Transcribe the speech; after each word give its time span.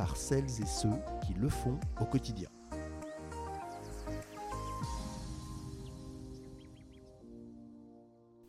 par 0.00 0.16
celles 0.16 0.62
et 0.62 0.66
ceux 0.66 0.88
qui 1.26 1.34
le 1.34 1.50
font 1.50 1.78
au 2.00 2.06
quotidien. 2.06 2.48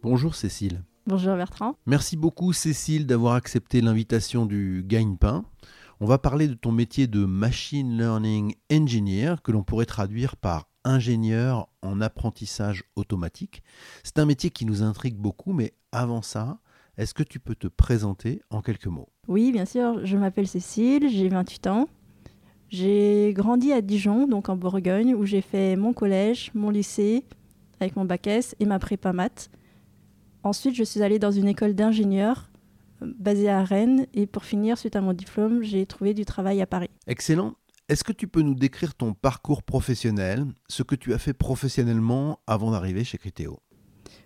Bonjour 0.02 0.34
Cécile. 0.34 0.86
Bonjour 1.08 1.36
Bertrand. 1.36 1.76
Merci 1.86 2.16
beaucoup 2.16 2.54
Cécile 2.54 3.06
d'avoir 3.06 3.34
accepté 3.34 3.82
l'invitation 3.82 4.46
du 4.46 4.82
Gagne-Pain. 4.88 5.44
On 6.00 6.06
va 6.06 6.18
parler 6.18 6.48
de 6.48 6.54
ton 6.54 6.72
métier 6.72 7.08
de 7.08 7.26
Machine 7.26 7.98
Learning 7.98 8.56
Engineer 8.72 9.36
que 9.44 9.52
l'on 9.52 9.64
pourrait 9.64 9.86
traduire 9.86 10.38
par 10.38 10.70
ingénieur 10.86 11.68
en 11.82 12.00
apprentissage 12.00 12.86
automatique. 12.96 13.62
C'est 14.06 14.20
un 14.20 14.26
métier 14.26 14.52
qui 14.52 14.64
nous 14.64 14.84
intrigue 14.84 15.18
beaucoup, 15.18 15.52
mais 15.52 15.74
avant 15.92 16.22
ça, 16.22 16.62
est-ce 16.96 17.14
que 17.14 17.24
tu 17.24 17.42
peux 17.42 17.56
te 17.56 17.68
présenter 17.68 18.42
en 18.52 18.62
quelques 18.62 18.88
mots? 18.88 19.11
Oui, 19.28 19.52
bien 19.52 19.66
sûr, 19.66 20.06
je 20.06 20.18
m'appelle 20.18 20.48
Cécile, 20.48 21.08
j'ai 21.10 21.30
28 21.30 21.68
ans. 21.68 21.88
J'ai 22.70 23.34
grandi 23.36 23.72
à 23.72 23.82
Dijon, 23.82 24.28
donc 24.28 24.50
en 24.50 24.56
Bourgogne, 24.56 25.14
où 25.14 25.26
j'ai 25.26 25.42
fait 25.42 25.76
mon 25.76 25.94
collège, 25.94 26.52
mon 26.56 26.70
lycée, 26.70 27.26
avec 27.80 27.96
mon 27.96 28.06
bac 28.06 28.26
S 28.28 28.56
et 28.60 28.66
ma 28.66 28.80
prépa 28.80 29.14
maths. 29.14 29.50
Ensuite, 30.44 30.76
je 30.76 30.84
suis 30.84 31.04
allée 31.04 31.20
dans 31.20 31.32
une 31.32 31.48
école 31.48 31.76
d'ingénieur 31.76 32.50
euh, 33.04 33.14
basée 33.20 33.50
à 33.50 33.64
Rennes, 33.64 34.08
et 34.14 34.26
pour 34.26 34.44
finir, 34.44 34.78
suite 34.78 34.96
à 34.96 35.02
mon 35.02 35.14
diplôme, 35.14 35.62
j'ai 35.62 35.86
trouvé 35.86 36.14
du 36.14 36.26
travail 36.26 36.62
à 36.62 36.66
Paris. 36.66 36.90
Excellent. 37.08 37.54
Est-ce 37.90 38.04
que 38.04 38.14
tu 38.14 38.28
peux 38.28 38.42
nous 38.42 38.56
décrire 38.56 38.96
ton 38.96 39.14
parcours 39.14 39.64
professionnel, 39.64 40.46
ce 40.70 40.82
que 40.82 40.96
tu 40.96 41.14
as 41.14 41.18
fait 41.18 41.34
professionnellement 41.34 42.40
avant 42.48 42.72
d'arriver 42.72 43.04
chez 43.04 43.18
Criteo 43.18 43.60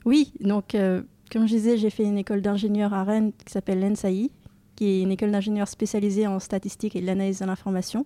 Oui, 0.05 0.33
donc 0.39 0.75
euh, 0.75 1.02
comme 1.31 1.48
je 1.48 1.55
disais, 1.55 1.77
j'ai 1.77 1.89
fait 1.89 2.03
une 2.03 2.20
école 2.20 2.42
d'ingénieur 2.42 2.94
à 2.94 3.03
Rennes 3.03 3.33
qui 3.33 3.52
s'appelle 3.52 3.80
l'ENSAI, 3.80 4.30
qui 4.76 4.86
est 4.86 5.02
une 5.02 5.12
école 5.12 5.31
d'ingénieur 5.31 5.68
spécialisée 5.68 6.28
en 6.28 6.40
statistique 6.40 6.95
et 6.95 7.02
l'analyse 7.02 7.40
de 7.40 7.45
l'information. 7.45 8.06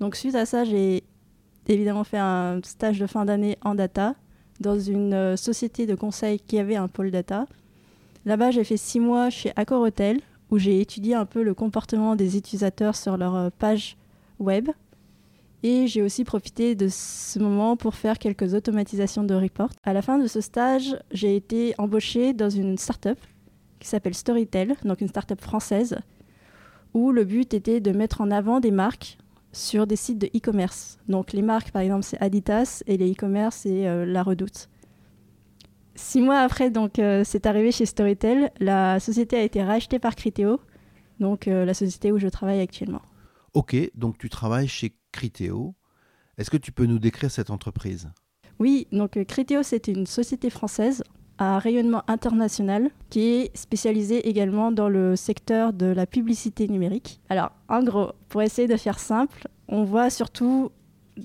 Donc 0.00 0.16
suite 0.16 0.34
à 0.34 0.46
ça, 0.46 0.64
j'ai 0.64 1.04
évidemment 1.68 2.04
fait 2.04 2.18
un 2.18 2.60
stage 2.62 2.98
de 2.98 3.06
fin 3.06 3.24
d'année 3.24 3.58
en 3.62 3.74
data 3.74 4.14
dans 4.60 4.78
une 4.78 5.14
euh, 5.14 5.36
société 5.36 5.86
de 5.86 5.94
conseil 5.94 6.38
qui 6.38 6.58
avait 6.58 6.76
un 6.76 6.88
pôle 6.88 7.10
data. 7.10 7.46
Là-bas, 8.26 8.50
j'ai 8.50 8.64
fait 8.64 8.76
six 8.76 9.00
mois 9.00 9.30
chez 9.30 9.52
Accor 9.56 9.80
Hotel, 9.80 10.20
où 10.50 10.58
j'ai 10.58 10.80
étudié 10.80 11.14
un 11.14 11.24
peu 11.24 11.42
le 11.42 11.54
comportement 11.54 12.16
des 12.16 12.36
utilisateurs 12.36 12.96
sur 12.96 13.16
leur 13.16 13.34
euh, 13.34 13.50
page 13.58 13.96
web. 14.38 14.68
Et 15.62 15.86
j'ai 15.86 16.02
aussi 16.02 16.24
profité 16.24 16.74
de 16.74 16.88
ce 16.88 17.38
moment 17.38 17.76
pour 17.76 17.94
faire 17.94 18.18
quelques 18.18 18.54
automatisations 18.54 19.24
de 19.24 19.34
reports. 19.34 19.70
À 19.84 19.92
la 19.92 20.00
fin 20.00 20.18
de 20.18 20.26
ce 20.26 20.40
stage, 20.40 20.96
j'ai 21.12 21.36
été 21.36 21.74
embauchée 21.76 22.32
dans 22.32 22.48
une 22.48 22.78
start-up 22.78 23.18
qui 23.80 23.88
s'appelle 23.88 24.14
Storytel, 24.14 24.76
donc 24.84 25.00
une 25.00 25.08
start-up 25.08 25.40
française, 25.40 25.98
où 26.94 27.10
le 27.10 27.24
but 27.24 27.52
était 27.54 27.80
de 27.80 27.90
mettre 27.90 28.20
en 28.20 28.30
avant 28.30 28.60
des 28.60 28.70
marques 28.70 29.18
sur 29.52 29.86
des 29.86 29.96
sites 29.96 30.18
de 30.18 30.26
e-commerce. 30.28 30.98
Donc 31.08 31.32
les 31.32 31.42
marques, 31.42 31.72
par 31.72 31.82
exemple, 31.82 32.04
c'est 32.04 32.20
Adidas 32.20 32.82
et 32.86 32.96
les 32.96 33.12
e-commerce, 33.12 33.56
c'est 33.62 33.88
euh, 33.88 34.06
La 34.06 34.22
Redoute. 34.22 34.68
Six 35.96 36.20
mois 36.20 36.38
après, 36.38 36.70
donc, 36.70 36.98
euh, 36.98 37.24
c'est 37.24 37.46
arrivé 37.46 37.72
chez 37.72 37.84
Storytel. 37.84 38.52
La 38.60 39.00
société 39.00 39.36
a 39.36 39.42
été 39.42 39.62
rachetée 39.62 39.98
par 39.98 40.14
Criteo, 40.14 40.60
donc 41.18 41.48
euh, 41.48 41.64
la 41.64 41.74
société 41.74 42.12
où 42.12 42.18
je 42.18 42.28
travaille 42.28 42.60
actuellement. 42.60 43.02
Ok, 43.54 43.76
donc 43.94 44.16
tu 44.18 44.28
travailles 44.28 44.68
chez 44.68 44.94
Criteo. 45.10 45.74
Est-ce 46.38 46.50
que 46.50 46.56
tu 46.56 46.70
peux 46.70 46.86
nous 46.86 46.98
décrire 46.98 47.30
cette 47.30 47.50
entreprise? 47.50 48.08
Oui, 48.58 48.86
donc 48.92 49.22
Criteo, 49.24 49.62
c'est 49.62 49.88
une 49.88 50.06
société 50.06 50.48
française 50.48 51.02
à 51.40 51.58
rayonnement 51.58 52.02
international 52.06 52.90
qui 53.08 53.22
est 53.22 53.56
spécialisée 53.56 54.28
également 54.28 54.70
dans 54.70 54.90
le 54.90 55.16
secteur 55.16 55.72
de 55.72 55.86
la 55.86 56.06
publicité 56.06 56.68
numérique. 56.68 57.18
Alors, 57.30 57.50
en 57.68 57.82
gros, 57.82 58.12
pour 58.28 58.42
essayer 58.42 58.68
de 58.68 58.76
faire 58.76 58.98
simple, 58.98 59.48
on 59.66 59.82
voit 59.82 60.10
surtout 60.10 60.70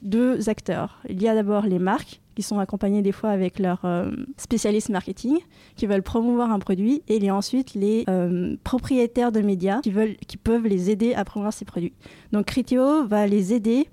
deux 0.01 0.49
acteurs. 0.49 1.01
Il 1.09 1.21
y 1.21 1.27
a 1.27 1.35
d'abord 1.35 1.65
les 1.65 1.79
marques 1.79 2.21
qui 2.33 2.43
sont 2.43 2.59
accompagnées 2.59 3.01
des 3.01 3.11
fois 3.11 3.29
avec 3.29 3.59
leurs 3.59 3.83
euh, 3.83 4.09
spécialistes 4.37 4.89
marketing 4.89 5.37
qui 5.75 5.85
veulent 5.85 6.03
promouvoir 6.03 6.51
un 6.51 6.59
produit 6.59 7.03
et 7.07 7.17
il 7.17 7.23
y 7.23 7.29
a 7.29 7.35
ensuite 7.35 7.73
les 7.73 8.05
euh, 8.09 8.55
propriétaires 8.63 9.31
de 9.31 9.41
médias 9.41 9.81
qui, 9.81 9.91
veulent, 9.91 10.15
qui 10.27 10.37
peuvent 10.37 10.65
les 10.65 10.89
aider 10.89 11.13
à 11.13 11.25
promouvoir 11.25 11.53
ces 11.53 11.65
produits. 11.65 11.93
Donc 12.31 12.45
Criteo 12.45 13.05
va 13.05 13.27
les 13.27 13.53
aider 13.53 13.89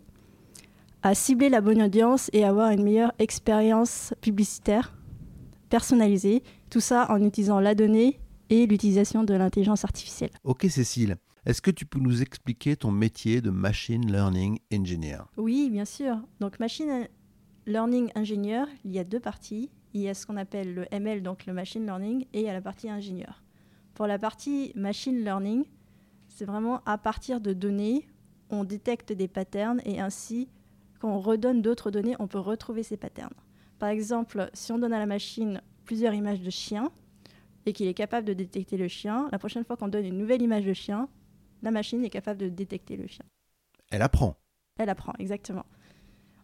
à 1.02 1.14
cibler 1.14 1.48
la 1.48 1.60
bonne 1.60 1.82
audience 1.82 2.30
et 2.32 2.44
avoir 2.44 2.70
une 2.70 2.84
meilleure 2.84 3.12
expérience 3.18 4.14
publicitaire 4.20 4.92
personnalisée, 5.72 6.42
tout 6.68 6.80
ça 6.80 7.10
en 7.10 7.22
utilisant 7.22 7.58
la 7.58 7.74
donnée 7.74 8.20
et 8.50 8.66
l'utilisation 8.66 9.24
de 9.24 9.32
l'intelligence 9.32 9.84
artificielle. 9.84 10.28
Ok 10.44 10.66
Cécile, 10.68 11.16
est-ce 11.46 11.62
que 11.62 11.70
tu 11.70 11.86
peux 11.86 11.98
nous 11.98 12.20
expliquer 12.20 12.76
ton 12.76 12.90
métier 12.90 13.40
de 13.40 13.48
Machine 13.48 14.12
Learning 14.12 14.58
Engineer? 14.70 15.20
Oui, 15.38 15.70
bien 15.70 15.86
sûr. 15.86 16.18
Donc 16.40 16.60
Machine 16.60 17.08
Learning 17.64 18.10
Engineer, 18.14 18.66
il 18.84 18.92
y 18.92 18.98
a 18.98 19.04
deux 19.04 19.18
parties. 19.18 19.70
Il 19.94 20.02
y 20.02 20.10
a 20.10 20.14
ce 20.14 20.26
qu'on 20.26 20.36
appelle 20.36 20.74
le 20.74 20.84
ML, 20.90 21.22
donc 21.22 21.46
le 21.46 21.54
Machine 21.54 21.86
Learning, 21.86 22.26
et 22.34 22.40
il 22.40 22.44
y 22.44 22.50
a 22.50 22.52
la 22.52 22.60
partie 22.60 22.90
ingénieur. 22.90 23.42
Pour 23.94 24.06
la 24.06 24.18
partie 24.18 24.72
Machine 24.74 25.24
Learning, 25.24 25.64
c'est 26.28 26.44
vraiment 26.44 26.82
à 26.84 26.98
partir 26.98 27.40
de 27.40 27.54
données, 27.54 28.06
on 28.50 28.64
détecte 28.64 29.10
des 29.14 29.26
patterns 29.26 29.80
et 29.86 30.00
ainsi, 30.00 30.50
quand 31.00 31.08
on 31.08 31.18
redonne 31.18 31.62
d'autres 31.62 31.90
données, 31.90 32.16
on 32.18 32.26
peut 32.26 32.38
retrouver 32.38 32.82
ces 32.82 32.98
patterns. 32.98 33.32
Par 33.82 33.90
exemple, 33.90 34.48
si 34.54 34.70
on 34.70 34.78
donne 34.78 34.92
à 34.92 35.00
la 35.00 35.06
machine 35.06 35.60
plusieurs 35.84 36.14
images 36.14 36.40
de 36.40 36.50
chiens 36.50 36.92
et 37.66 37.72
qu'il 37.72 37.88
est 37.88 37.94
capable 37.94 38.24
de 38.24 38.32
détecter 38.32 38.76
le 38.76 38.86
chien, 38.86 39.28
la 39.32 39.40
prochaine 39.40 39.64
fois 39.64 39.76
qu'on 39.76 39.88
donne 39.88 40.06
une 40.06 40.18
nouvelle 40.18 40.40
image 40.40 40.64
de 40.64 40.72
chien, 40.72 41.08
la 41.62 41.72
machine 41.72 42.04
est 42.04 42.08
capable 42.08 42.38
de 42.38 42.48
détecter 42.48 42.96
le 42.96 43.08
chien. 43.08 43.24
Elle 43.90 44.02
apprend. 44.02 44.36
Elle 44.78 44.88
apprend, 44.88 45.14
exactement. 45.18 45.66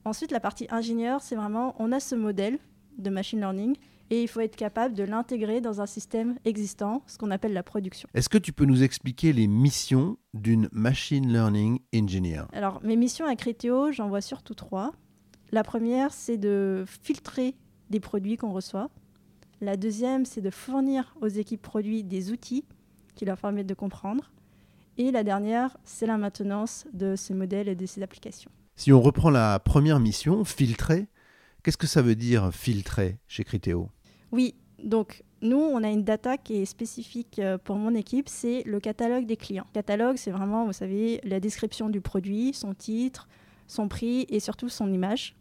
Ensuite, 0.04 0.32
la 0.32 0.40
partie 0.40 0.66
ingénieur, 0.70 1.22
c'est 1.22 1.36
vraiment, 1.36 1.76
on 1.78 1.92
a 1.92 2.00
ce 2.00 2.16
modèle 2.16 2.58
de 2.98 3.08
machine 3.08 3.38
learning 3.38 3.76
et 4.10 4.20
il 4.20 4.26
faut 4.26 4.40
être 4.40 4.56
capable 4.56 4.96
de 4.96 5.04
l'intégrer 5.04 5.60
dans 5.60 5.80
un 5.80 5.86
système 5.86 6.40
existant, 6.44 7.04
ce 7.06 7.18
qu'on 7.18 7.30
appelle 7.30 7.52
la 7.52 7.62
production. 7.62 8.08
Est-ce 8.14 8.28
que 8.28 8.38
tu 8.38 8.52
peux 8.52 8.64
nous 8.64 8.82
expliquer 8.82 9.32
les 9.32 9.46
missions 9.46 10.16
d'une 10.34 10.68
Machine 10.72 11.32
Learning 11.32 11.78
Engineer? 11.94 12.46
Alors, 12.52 12.82
mes 12.82 12.96
missions 12.96 13.26
à 13.26 13.36
Criteo, 13.36 13.92
j'en 13.92 14.08
vois 14.08 14.22
surtout 14.22 14.54
trois. 14.54 14.92
La 15.50 15.62
première, 15.62 16.12
c'est 16.12 16.36
de 16.36 16.84
filtrer 17.02 17.54
des 17.90 18.00
produits 18.00 18.36
qu'on 18.36 18.52
reçoit. 18.52 18.90
La 19.60 19.76
deuxième, 19.76 20.24
c'est 20.24 20.40
de 20.40 20.50
fournir 20.50 21.14
aux 21.20 21.28
équipes 21.28 21.62
produits 21.62 22.04
des 22.04 22.30
outils 22.30 22.64
qui 23.14 23.24
leur 23.24 23.38
permettent 23.38 23.66
de 23.66 23.74
comprendre. 23.74 24.30
Et 24.98 25.10
la 25.10 25.24
dernière, 25.24 25.76
c'est 25.84 26.06
la 26.06 26.18
maintenance 26.18 26.86
de 26.92 27.16
ces 27.16 27.32
modèles 27.32 27.68
et 27.68 27.74
de 27.74 27.86
ces 27.86 28.02
applications. 28.02 28.50
Si 28.76 28.92
on 28.92 29.00
reprend 29.00 29.30
la 29.30 29.58
première 29.58 30.00
mission, 30.00 30.44
filtrer, 30.44 31.06
qu'est-ce 31.62 31.76
que 31.76 31.86
ça 31.86 32.02
veut 32.02 32.14
dire 32.14 32.52
filtrer 32.52 33.18
chez 33.26 33.42
Criteo 33.42 33.88
Oui, 34.30 34.54
donc 34.82 35.24
nous, 35.40 35.58
on 35.58 35.82
a 35.82 35.88
une 35.88 36.04
data 36.04 36.36
qui 36.36 36.56
est 36.56 36.64
spécifique 36.64 37.38
euh, 37.38 37.58
pour 37.58 37.76
mon 37.76 37.94
équipe, 37.94 38.28
c'est 38.28 38.62
le 38.64 38.80
catalogue 38.80 39.24
des 39.24 39.36
clients. 39.36 39.66
Le 39.70 39.74
catalogue, 39.74 40.16
c'est 40.16 40.30
vraiment, 40.30 40.66
vous 40.66 40.72
savez, 40.72 41.20
la 41.24 41.40
description 41.40 41.88
du 41.88 42.00
produit, 42.00 42.52
son 42.54 42.74
titre, 42.74 43.28
son 43.66 43.88
prix 43.88 44.26
et 44.28 44.40
surtout 44.40 44.68
son 44.68 44.92
image. 44.92 45.36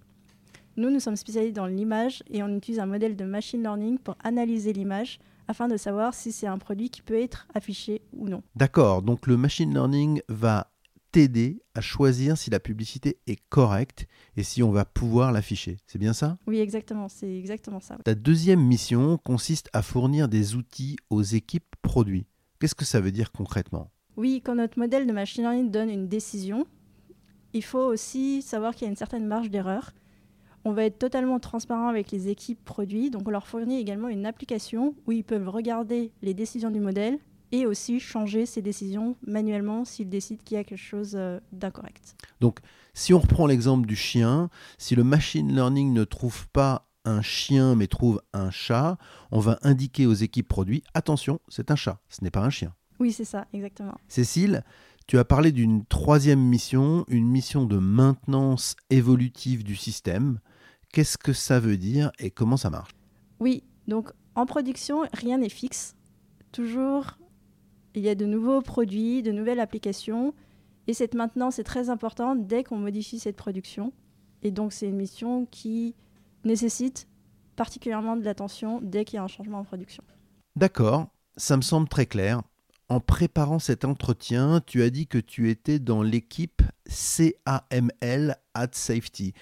Nous, 0.77 0.91
nous 0.91 0.99
sommes 0.99 1.15
spécialisés 1.15 1.53
dans 1.53 1.65
l'image 1.65 2.21
et 2.29 2.43
on 2.43 2.55
utilise 2.55 2.79
un 2.79 2.85
modèle 2.85 3.15
de 3.15 3.25
machine 3.25 3.63
learning 3.63 3.97
pour 3.97 4.15
analyser 4.23 4.73
l'image 4.73 5.17
afin 5.47 5.67
de 5.67 5.75
savoir 5.75 6.13
si 6.13 6.31
c'est 6.31 6.45
un 6.45 6.59
produit 6.59 6.91
qui 6.91 7.01
peut 7.01 7.19
être 7.19 7.47
affiché 7.55 8.03
ou 8.13 8.29
non. 8.29 8.43
D'accord, 8.55 9.01
donc 9.01 9.25
le 9.25 9.37
machine 9.37 9.73
learning 9.73 10.21
va 10.29 10.71
t'aider 11.11 11.63
à 11.73 11.81
choisir 11.81 12.37
si 12.37 12.51
la 12.51 12.59
publicité 12.59 13.17
est 13.25 13.39
correcte 13.49 14.05
et 14.35 14.43
si 14.43 14.61
on 14.61 14.69
va 14.69 14.85
pouvoir 14.85 15.31
l'afficher. 15.31 15.77
C'est 15.87 15.97
bien 15.97 16.13
ça? 16.13 16.37
Oui, 16.45 16.59
exactement, 16.59 17.09
c'est 17.09 17.35
exactement 17.35 17.79
ça. 17.79 17.97
Ta 18.03 18.13
deuxième 18.13 18.61
mission 18.61 19.17
consiste 19.17 19.69
à 19.73 19.81
fournir 19.81 20.27
des 20.27 20.53
outils 20.53 20.97
aux 21.09 21.23
équipes 21.23 21.75
produits. 21.81 22.27
Qu'est-ce 22.59 22.75
que 22.75 22.85
ça 22.85 23.01
veut 23.01 23.11
dire 23.11 23.31
concrètement? 23.31 23.89
Oui, 24.15 24.43
quand 24.45 24.53
notre 24.53 24.77
modèle 24.77 25.07
de 25.07 25.11
machine 25.11 25.41
learning 25.41 25.71
donne 25.71 25.89
une 25.89 26.07
décision, 26.07 26.67
il 27.53 27.63
faut 27.63 27.79
aussi 27.79 28.43
savoir 28.43 28.75
qu'il 28.75 28.85
y 28.85 28.87
a 28.87 28.91
une 28.91 28.95
certaine 28.95 29.25
marge 29.25 29.49
d'erreur. 29.49 29.93
On 30.67 30.73
va 30.73 30.83
être 30.83 30.99
totalement 30.99 31.39
transparent 31.39 31.87
avec 31.87 32.11
les 32.11 32.27
équipes 32.27 32.61
produits, 32.65 33.09
donc 33.09 33.25
on 33.25 33.31
leur 33.31 33.47
fournit 33.47 33.79
également 33.79 34.09
une 34.09 34.25
application 34.25 34.95
où 35.05 35.13
ils 35.13 35.23
peuvent 35.23 35.47
regarder 35.47 36.11
les 36.21 36.33
décisions 36.33 36.71
du 36.71 36.81
modèle 36.81 37.19
et 37.53 37.65
aussi 37.65 38.01
changer 38.01 38.45
ses 38.45 38.61
décisions 38.61 39.15
manuellement 39.25 39.85
s'il 39.85 40.09
décide 40.09 40.43
qu'il 40.43 40.57
y 40.57 40.59
a 40.59 40.65
quelque 40.65 40.77
chose 40.77 41.13
euh, 41.15 41.39
d'incorrect. 41.53 42.17
Donc, 42.41 42.59
si 42.93 43.13
on 43.13 43.19
reprend 43.19 43.47
l'exemple 43.47 43.87
du 43.87 43.95
chien, 43.95 44.49
si 44.77 44.93
le 44.93 45.05
machine 45.05 45.55
learning 45.55 45.93
ne 45.93 46.03
trouve 46.03 46.49
pas 46.49 46.89
un 47.05 47.21
chien 47.21 47.75
mais 47.75 47.87
trouve 47.87 48.21
un 48.33 48.51
chat, 48.51 48.97
on 49.31 49.39
va 49.39 49.59
indiquer 49.61 50.05
aux 50.05 50.15
équipes 50.15 50.49
produits 50.49 50.83
attention, 50.93 51.39
c'est 51.47 51.71
un 51.71 51.77
chat, 51.77 52.01
ce 52.09 52.25
n'est 52.25 52.29
pas 52.29 52.41
un 52.41 52.49
chien. 52.49 52.73
Oui, 52.99 53.13
c'est 53.13 53.23
ça, 53.23 53.47
exactement. 53.53 53.95
Cécile, 54.09 54.65
tu 55.07 55.17
as 55.17 55.23
parlé 55.23 55.53
d'une 55.53 55.85
troisième 55.85 56.41
mission, 56.41 57.05
une 57.07 57.29
mission 57.29 57.65
de 57.65 57.77
maintenance 57.77 58.75
évolutive 58.89 59.63
du 59.63 59.77
système. 59.77 60.41
Qu'est-ce 60.91 61.17
que 61.17 61.33
ça 61.33 61.59
veut 61.59 61.77
dire 61.77 62.11
et 62.19 62.31
comment 62.31 62.57
ça 62.57 62.69
marche? 62.69 62.91
Oui, 63.39 63.63
donc 63.87 64.11
en 64.35 64.45
production, 64.45 65.03
rien 65.13 65.39
n'est 65.39 65.49
fixe. 65.49 65.95
Toujours, 66.51 67.17
il 67.95 68.03
y 68.03 68.09
a 68.09 68.15
de 68.15 68.25
nouveaux 68.25 68.61
produits, 68.61 69.23
de 69.23 69.31
nouvelles 69.31 69.59
applications. 69.59 70.33
Et 70.87 70.93
cette 70.93 71.15
maintenance 71.15 71.59
est 71.59 71.63
très 71.63 71.89
importante 71.89 72.47
dès 72.47 72.63
qu'on 72.63 72.77
modifie 72.77 73.19
cette 73.19 73.35
production. 73.35 73.91
Et 74.43 74.51
donc, 74.51 74.73
c'est 74.73 74.87
une 74.87 74.95
mission 74.95 75.45
qui 75.47 75.95
nécessite 76.43 77.07
particulièrement 77.55 78.15
de 78.15 78.23
l'attention 78.23 78.79
dès 78.81 79.03
qu'il 79.03 79.17
y 79.17 79.19
a 79.19 79.23
un 79.23 79.27
changement 79.27 79.59
en 79.59 79.63
production. 79.63 80.03
D'accord, 80.55 81.07
ça 81.35 81.57
me 81.57 81.61
semble 81.61 81.89
très 81.89 82.05
clair. 82.05 82.41
En 82.89 83.01
préparant 83.01 83.59
cet 83.59 83.83
entretien, 83.83 84.61
tu 84.65 84.81
as 84.81 84.89
dit 84.89 85.07
que 85.07 85.17
tu 85.17 85.49
étais 85.49 85.79
dans 85.79 86.01
l'équipe 86.01 86.61
CAML 86.85 88.37
at 88.53 88.69
Safety. 88.71 89.33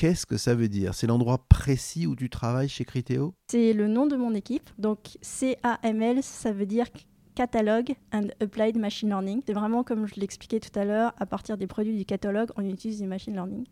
Qu'est-ce 0.00 0.24
que 0.24 0.38
ça 0.38 0.54
veut 0.54 0.70
dire? 0.70 0.94
C'est 0.94 1.06
l'endroit 1.06 1.46
précis 1.46 2.06
où 2.06 2.16
tu 2.16 2.30
travailles 2.30 2.70
chez 2.70 2.86
Criteo? 2.86 3.34
C'est 3.48 3.74
le 3.74 3.86
nom 3.86 4.06
de 4.06 4.16
mon 4.16 4.34
équipe. 4.34 4.70
Donc 4.78 5.18
CAML, 5.20 6.22
ça 6.22 6.52
veut 6.52 6.64
dire 6.64 6.86
Catalogue 7.34 7.92
and 8.10 8.28
Applied 8.40 8.78
Machine 8.78 9.10
Learning. 9.10 9.42
C'est 9.44 9.52
vraiment 9.52 9.84
comme 9.84 10.06
je 10.06 10.14
l'expliquais 10.14 10.58
tout 10.58 10.78
à 10.78 10.86
l'heure, 10.86 11.12
à 11.18 11.26
partir 11.26 11.58
des 11.58 11.66
produits 11.66 11.98
du 11.98 12.06
catalogue, 12.06 12.48
on 12.56 12.66
utilise 12.66 12.98
du 13.02 13.06
machine 13.06 13.34
learning. 13.34 13.66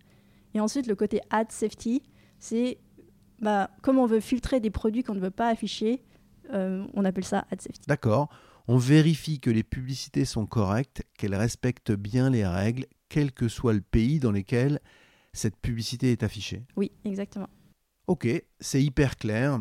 Et 0.53 0.61
ensuite, 0.61 0.87
le 0.87 0.95
côté 0.95 1.23
ad 1.31 1.51
safety, 1.51 2.03
c'est 2.39 2.77
bah, 3.41 3.71
comme 3.81 3.97
on 3.97 4.05
veut 4.05 4.21
filtrer 4.21 4.61
des 4.61 4.69
produits 4.69 5.05
qu'on 5.05 5.15
ne 5.15 5.21
veut 5.21 5.31
pas 5.31 5.49
afficher, 5.49 6.03
euh, 6.53 6.85
on 6.93 7.07
appelle 7.07 7.25
ça 7.25 7.47
ad 7.51 7.63
safety. 7.63 7.87
D'accord. 7.89 8.29
On 8.67 8.77
vérifie 8.77 9.41
que 9.41 9.49
les 9.49 9.63
publicités 9.63 10.27
sont 10.27 10.45
correctes, 10.45 11.05
qu'elles 11.17 11.35
respectent 11.35 11.93
bien 11.93 12.29
les 12.29 12.47
règles, 12.47 12.85
quel 13.09 13.33
que 13.33 13.49
soit 13.49 13.73
le 13.73 13.81
pays 13.81 14.21
dans 14.21 14.31
lequel 14.31 14.79
cette 15.33 15.57
publicité 15.57 16.13
est 16.13 16.23
affichée. 16.23 16.63
Oui, 16.77 16.91
exactement. 17.05 17.49
Ok, 18.07 18.27
c'est 18.61 18.83
hyper 18.83 19.17
clair. 19.17 19.59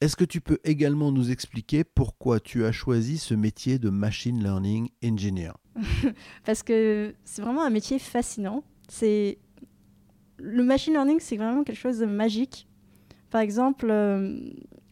Est-ce 0.00 0.16
que 0.16 0.24
tu 0.24 0.40
peux 0.40 0.58
également 0.64 1.10
nous 1.10 1.30
expliquer 1.30 1.82
pourquoi 1.84 2.38
tu 2.38 2.64
as 2.64 2.72
choisi 2.72 3.16
ce 3.16 3.32
métier 3.32 3.78
de 3.78 3.88
machine 3.88 4.42
learning 4.42 4.90
engineer? 5.02 5.52
Parce 6.44 6.62
que 6.62 7.14
c'est 7.24 7.40
vraiment 7.40 7.64
un 7.64 7.70
métier 7.70 7.98
fascinant. 7.98 8.62
C'est 8.88 9.38
le 10.38 10.62
machine 10.62 10.92
learning, 10.92 11.18
c'est 11.20 11.36
vraiment 11.36 11.64
quelque 11.64 11.78
chose 11.78 11.98
de 11.98 12.06
magique. 12.06 12.66
Par 13.30 13.40
exemple, 13.40 13.86
euh, 13.90 14.38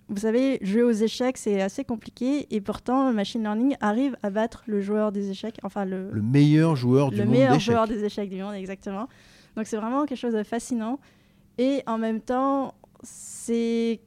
vous 0.08 0.20
savez, 0.20 0.58
jouer 0.62 0.82
aux 0.82 0.90
échecs, 0.90 1.36
c'est 1.36 1.60
assez 1.60 1.84
compliqué 1.84 2.46
et 2.54 2.60
pourtant, 2.60 3.08
le 3.08 3.14
machine 3.14 3.42
learning 3.42 3.76
arrive 3.80 4.16
à 4.22 4.30
battre 4.30 4.64
le 4.66 4.80
joueur 4.80 5.12
des 5.12 5.30
échecs, 5.30 5.58
enfin 5.62 5.84
le, 5.84 6.10
le 6.10 6.22
meilleur 6.22 6.76
joueur 6.76 7.10
du 7.10 7.18
le 7.18 7.24
monde 7.24 7.34
meilleur 7.34 7.58
joueur 7.58 7.88
des 7.88 8.04
échecs 8.04 8.30
du 8.30 8.42
monde, 8.42 8.54
exactement. 8.54 9.08
Donc 9.56 9.66
c'est 9.66 9.76
vraiment 9.76 10.06
quelque 10.06 10.18
chose 10.18 10.34
de 10.34 10.42
fascinant. 10.42 10.98
Et 11.58 11.82
en 11.86 11.98
même 11.98 12.20
temps, 12.20 12.74
c'est 13.02 14.00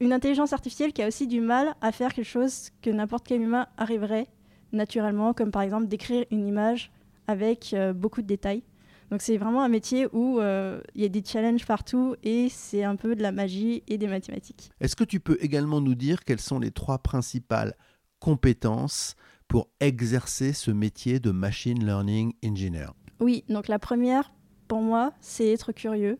une 0.00 0.12
intelligence 0.12 0.52
artificielle 0.52 0.92
qui 0.92 1.02
a 1.02 1.06
aussi 1.06 1.26
du 1.26 1.40
mal 1.40 1.74
à 1.80 1.92
faire 1.92 2.12
quelque 2.12 2.26
chose 2.26 2.70
que 2.82 2.90
n'importe 2.90 3.26
quel 3.26 3.40
humain 3.40 3.68
arriverait 3.76 4.26
naturellement, 4.72 5.32
comme 5.32 5.50
par 5.50 5.62
exemple 5.62 5.86
décrire 5.86 6.24
une 6.30 6.46
image 6.46 6.90
avec 7.28 7.72
euh, 7.72 7.92
beaucoup 7.92 8.22
de 8.22 8.26
détails. 8.26 8.64
Donc 9.10 9.20
c'est 9.20 9.36
vraiment 9.36 9.62
un 9.62 9.68
métier 9.68 10.08
où 10.12 10.40
euh, 10.40 10.80
il 10.94 11.02
y 11.02 11.04
a 11.04 11.08
des 11.08 11.22
challenges 11.22 11.66
partout 11.66 12.16
et 12.22 12.48
c'est 12.48 12.82
un 12.82 12.96
peu 12.96 13.14
de 13.14 13.22
la 13.22 13.30
magie 13.30 13.82
et 13.86 13.98
des 13.98 14.06
mathématiques. 14.06 14.70
Est-ce 14.80 14.96
que 14.96 15.04
tu 15.04 15.20
peux 15.20 15.36
également 15.40 15.82
nous 15.82 15.94
dire 15.94 16.24
quelles 16.24 16.40
sont 16.40 16.58
les 16.58 16.70
trois 16.70 16.98
principales 16.98 17.76
compétences 18.20 19.14
pour 19.48 19.68
exercer 19.80 20.54
ce 20.54 20.70
métier 20.70 21.20
de 21.20 21.30
machine 21.30 21.84
learning 21.84 22.32
engineer? 22.42 22.88
Oui, 23.20 23.44
donc 23.50 23.68
la 23.68 23.78
première, 23.78 24.32
pour 24.68 24.80
moi, 24.80 25.12
c'est 25.20 25.48
être 25.48 25.72
curieux. 25.72 26.18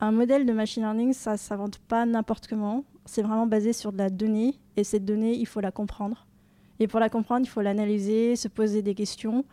Un 0.00 0.12
modèle 0.12 0.46
de 0.46 0.52
machine 0.52 0.82
learning, 0.82 1.12
ça 1.12 1.32
ne 1.32 1.36
s'invente 1.36 1.78
pas 1.78 2.06
n'importe 2.06 2.46
comment. 2.46 2.84
C'est 3.04 3.22
vraiment 3.22 3.46
basé 3.46 3.72
sur 3.72 3.92
de 3.92 3.98
la 3.98 4.10
donnée 4.10 4.58
et 4.76 4.84
cette 4.84 5.04
donnée, 5.04 5.34
il 5.34 5.46
faut 5.46 5.60
la 5.60 5.70
comprendre. 5.70 6.26
Et 6.78 6.86
pour 6.86 7.00
la 7.00 7.10
comprendre, 7.10 7.44
il 7.44 7.48
faut 7.48 7.60
l'analyser, 7.60 8.36
se 8.36 8.48
poser 8.48 8.80
des 8.80 8.94
questions, 8.94 9.44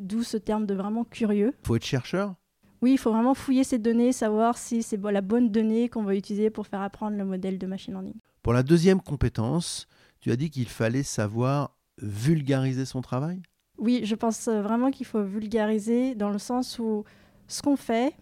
d'où 0.00 0.24
ce 0.24 0.36
terme 0.36 0.66
de 0.66 0.74
vraiment 0.74 1.04
curieux. 1.04 1.54
faut 1.64 1.76
être 1.76 1.84
chercheur? 1.84 2.34
Oui, 2.82 2.92
il 2.92 2.98
faut 2.98 3.12
vraiment 3.12 3.34
fouiller 3.34 3.64
ces 3.64 3.78
données, 3.78 4.12
savoir 4.12 4.56
si 4.56 4.82
c'est 4.82 5.00
la 5.02 5.20
bonne 5.20 5.50
donnée 5.50 5.88
qu'on 5.88 6.02
va 6.02 6.14
utiliser 6.14 6.50
pour 6.50 6.66
faire 6.66 6.80
apprendre 6.80 7.16
le 7.16 7.24
modèle 7.24 7.58
de 7.58 7.66
machine 7.66 7.94
learning. 7.94 8.14
Pour 8.42 8.52
la 8.52 8.62
deuxième 8.62 9.00
compétence, 9.00 9.86
tu 10.20 10.30
as 10.30 10.36
dit 10.36 10.50
qu'il 10.50 10.68
fallait 10.68 11.02
savoir 11.02 11.76
vulgariser 12.00 12.84
son 12.84 13.00
travail? 13.00 13.42
Oui, 13.78 14.00
je 14.04 14.14
pense 14.14 14.48
vraiment 14.48 14.90
qu'il 14.90 15.06
faut 15.06 15.22
vulgariser 15.22 16.14
dans 16.14 16.30
le 16.30 16.38
sens 16.38 16.78
où 16.78 17.04
ce 17.46 17.62
qu'on 17.62 17.76
fait, 17.76 18.12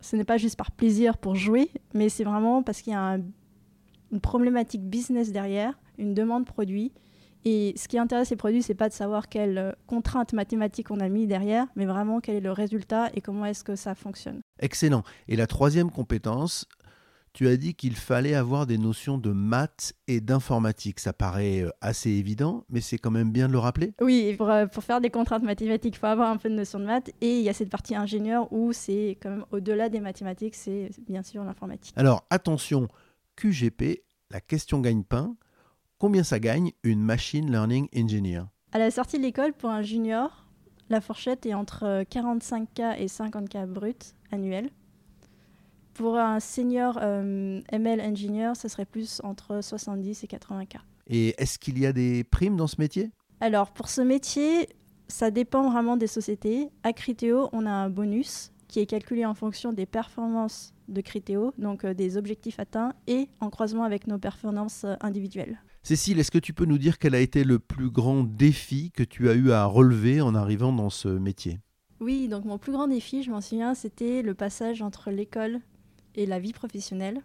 ce 0.00 0.16
n'est 0.16 0.24
pas 0.24 0.36
juste 0.36 0.56
par 0.56 0.70
plaisir 0.70 1.16
pour 1.16 1.34
jouer, 1.34 1.70
mais 1.94 2.08
c'est 2.08 2.24
vraiment 2.24 2.62
parce 2.62 2.82
qu'il 2.82 2.92
y 2.92 2.96
a 2.96 3.14
un- 3.14 3.22
une 4.12 4.20
problématique 4.20 4.82
business 4.84 5.32
derrière, 5.32 5.78
une 5.98 6.14
demande 6.14 6.44
produit. 6.46 6.92
Et 7.44 7.72
ce 7.76 7.88
qui 7.88 7.98
intéresse 7.98 8.30
les 8.30 8.36
produits, 8.36 8.62
c'est 8.62 8.74
pas 8.74 8.88
de 8.88 8.94
savoir 8.94 9.28
quelles 9.28 9.58
euh, 9.58 9.72
contraintes 9.86 10.32
mathématiques 10.32 10.90
on 10.90 11.00
a 11.00 11.08
mis 11.08 11.26
derrière, 11.26 11.66
mais 11.76 11.86
vraiment 11.86 12.20
quel 12.20 12.34
est 12.36 12.40
le 12.40 12.52
résultat 12.52 13.10
et 13.14 13.20
comment 13.20 13.46
est-ce 13.46 13.64
que 13.64 13.76
ça 13.76 13.94
fonctionne. 13.94 14.40
Excellent. 14.60 15.02
Et 15.28 15.36
la 15.36 15.46
troisième 15.46 15.90
compétence, 15.90 16.66
tu 17.38 17.46
as 17.46 17.56
dit 17.56 17.74
qu'il 17.74 17.94
fallait 17.94 18.34
avoir 18.34 18.66
des 18.66 18.78
notions 18.78 19.16
de 19.16 19.30
maths 19.30 19.92
et 20.08 20.20
d'informatique. 20.20 20.98
Ça 20.98 21.12
paraît 21.12 21.60
euh, 21.60 21.70
assez 21.80 22.10
évident, 22.10 22.64
mais 22.68 22.80
c'est 22.80 22.98
quand 22.98 23.12
même 23.12 23.30
bien 23.30 23.46
de 23.46 23.52
le 23.52 23.60
rappeler. 23.60 23.94
Oui, 24.00 24.34
pour, 24.36 24.50
euh, 24.50 24.66
pour 24.66 24.82
faire 24.82 25.00
des 25.00 25.10
contraintes 25.10 25.44
mathématiques, 25.44 25.94
il 25.94 25.98
faut 25.98 26.06
avoir 26.06 26.32
un 26.32 26.36
peu 26.36 26.50
de 26.50 26.56
notion 26.56 26.80
de 26.80 26.86
maths. 26.86 27.12
Et 27.20 27.38
il 27.38 27.44
y 27.44 27.48
a 27.48 27.52
cette 27.52 27.70
partie 27.70 27.94
ingénieur 27.94 28.52
où 28.52 28.72
c'est 28.72 29.16
quand 29.22 29.30
même 29.30 29.44
au-delà 29.52 29.88
des 29.88 30.00
mathématiques, 30.00 30.56
c'est 30.56 30.90
bien 31.06 31.22
sûr 31.22 31.44
l'informatique. 31.44 31.94
Alors 31.96 32.24
attention, 32.28 32.88
QGP, 33.36 34.02
la 34.32 34.40
question 34.40 34.80
gagne-pain. 34.80 35.36
Combien 35.98 36.24
ça 36.24 36.40
gagne 36.40 36.72
une 36.82 37.02
machine 37.02 37.52
learning 37.52 37.86
engineer? 37.96 38.46
À 38.72 38.80
la 38.80 38.90
sortie 38.90 39.18
de 39.18 39.22
l'école, 39.22 39.52
pour 39.52 39.70
un 39.70 39.82
junior, 39.82 40.44
la 40.90 41.00
fourchette 41.00 41.46
est 41.46 41.54
entre 41.54 41.84
euh, 41.84 42.02
45K 42.02 42.98
et 42.98 43.06
50K 43.06 43.66
brut 43.66 44.16
annuel. 44.32 44.70
Pour 45.98 46.16
un 46.16 46.38
senior 46.38 46.96
euh, 47.02 47.60
ML 47.72 48.00
engineer, 48.00 48.52
ce 48.54 48.68
serait 48.68 48.84
plus 48.84 49.20
entre 49.24 49.58
70 49.60 50.22
et 50.22 50.26
80K. 50.28 50.76
Et 51.08 51.34
est-ce 51.38 51.58
qu'il 51.58 51.76
y 51.76 51.86
a 51.86 51.92
des 51.92 52.22
primes 52.22 52.56
dans 52.56 52.68
ce 52.68 52.76
métier? 52.78 53.10
Alors, 53.40 53.72
pour 53.72 53.88
ce 53.88 54.00
métier, 54.00 54.68
ça 55.08 55.32
dépend 55.32 55.68
vraiment 55.68 55.96
des 55.96 56.06
sociétés. 56.06 56.68
À 56.84 56.92
Criteo, 56.92 57.48
on 57.52 57.66
a 57.66 57.70
un 57.70 57.90
bonus 57.90 58.52
qui 58.68 58.78
est 58.78 58.86
calculé 58.86 59.26
en 59.26 59.34
fonction 59.34 59.72
des 59.72 59.86
performances 59.86 60.72
de 60.86 61.00
Criteo, 61.00 61.52
donc 61.58 61.84
euh, 61.84 61.94
des 61.94 62.16
objectifs 62.16 62.60
atteints, 62.60 62.92
et 63.08 63.26
en 63.40 63.50
croisement 63.50 63.82
avec 63.82 64.06
nos 64.06 64.18
performances 64.18 64.84
euh, 64.84 64.94
individuelles. 65.00 65.60
Cécile, 65.82 66.20
est-ce 66.20 66.30
que 66.30 66.38
tu 66.38 66.52
peux 66.52 66.66
nous 66.66 66.78
dire 66.78 67.00
quel 67.00 67.16
a 67.16 67.20
été 67.20 67.42
le 67.42 67.58
plus 67.58 67.90
grand 67.90 68.22
défi 68.22 68.92
que 68.92 69.02
tu 69.02 69.28
as 69.28 69.34
eu 69.34 69.50
à 69.50 69.64
relever 69.64 70.20
en 70.20 70.36
arrivant 70.36 70.72
dans 70.72 70.90
ce 70.90 71.08
métier? 71.08 71.58
Oui, 71.98 72.28
donc 72.28 72.44
mon 72.44 72.58
plus 72.58 72.70
grand 72.70 72.86
défi, 72.86 73.24
je 73.24 73.32
m'en 73.32 73.40
souviens, 73.40 73.74
c'était 73.74 74.22
le 74.22 74.34
passage 74.34 74.80
entre 74.80 75.10
l'école 75.10 75.60
et 76.18 76.26
la 76.26 76.40
vie 76.40 76.52
professionnelle, 76.52 77.22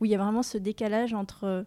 où 0.00 0.04
il 0.04 0.12
y 0.12 0.14
a 0.14 0.18
vraiment 0.18 0.44
ce 0.44 0.58
décalage 0.58 1.12
entre 1.12 1.44
euh, 1.44 1.62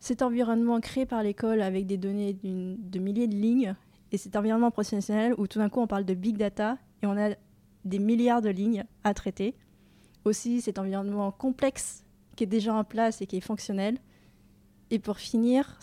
cet 0.00 0.22
environnement 0.22 0.80
créé 0.80 1.04
par 1.04 1.22
l'école 1.22 1.60
avec 1.60 1.86
des 1.86 1.98
données 1.98 2.32
de 2.42 2.98
milliers 2.98 3.28
de 3.28 3.34
lignes 3.34 3.76
et 4.10 4.16
cet 4.16 4.34
environnement 4.34 4.70
professionnel 4.70 5.34
où 5.36 5.46
tout 5.46 5.58
d'un 5.58 5.68
coup 5.68 5.80
on 5.80 5.86
parle 5.86 6.06
de 6.06 6.14
big 6.14 6.38
data 6.38 6.78
et 7.02 7.06
on 7.06 7.18
a 7.18 7.34
des 7.84 7.98
milliards 7.98 8.40
de 8.40 8.48
lignes 8.48 8.84
à 9.04 9.12
traiter. 9.12 9.54
Aussi 10.24 10.62
cet 10.62 10.78
environnement 10.78 11.30
complexe 11.32 12.04
qui 12.34 12.44
est 12.44 12.46
déjà 12.46 12.74
en 12.74 12.82
place 12.82 13.20
et 13.20 13.26
qui 13.26 13.36
est 13.36 13.42
fonctionnel. 13.42 13.98
Et 14.90 14.98
pour 14.98 15.18
finir, 15.18 15.76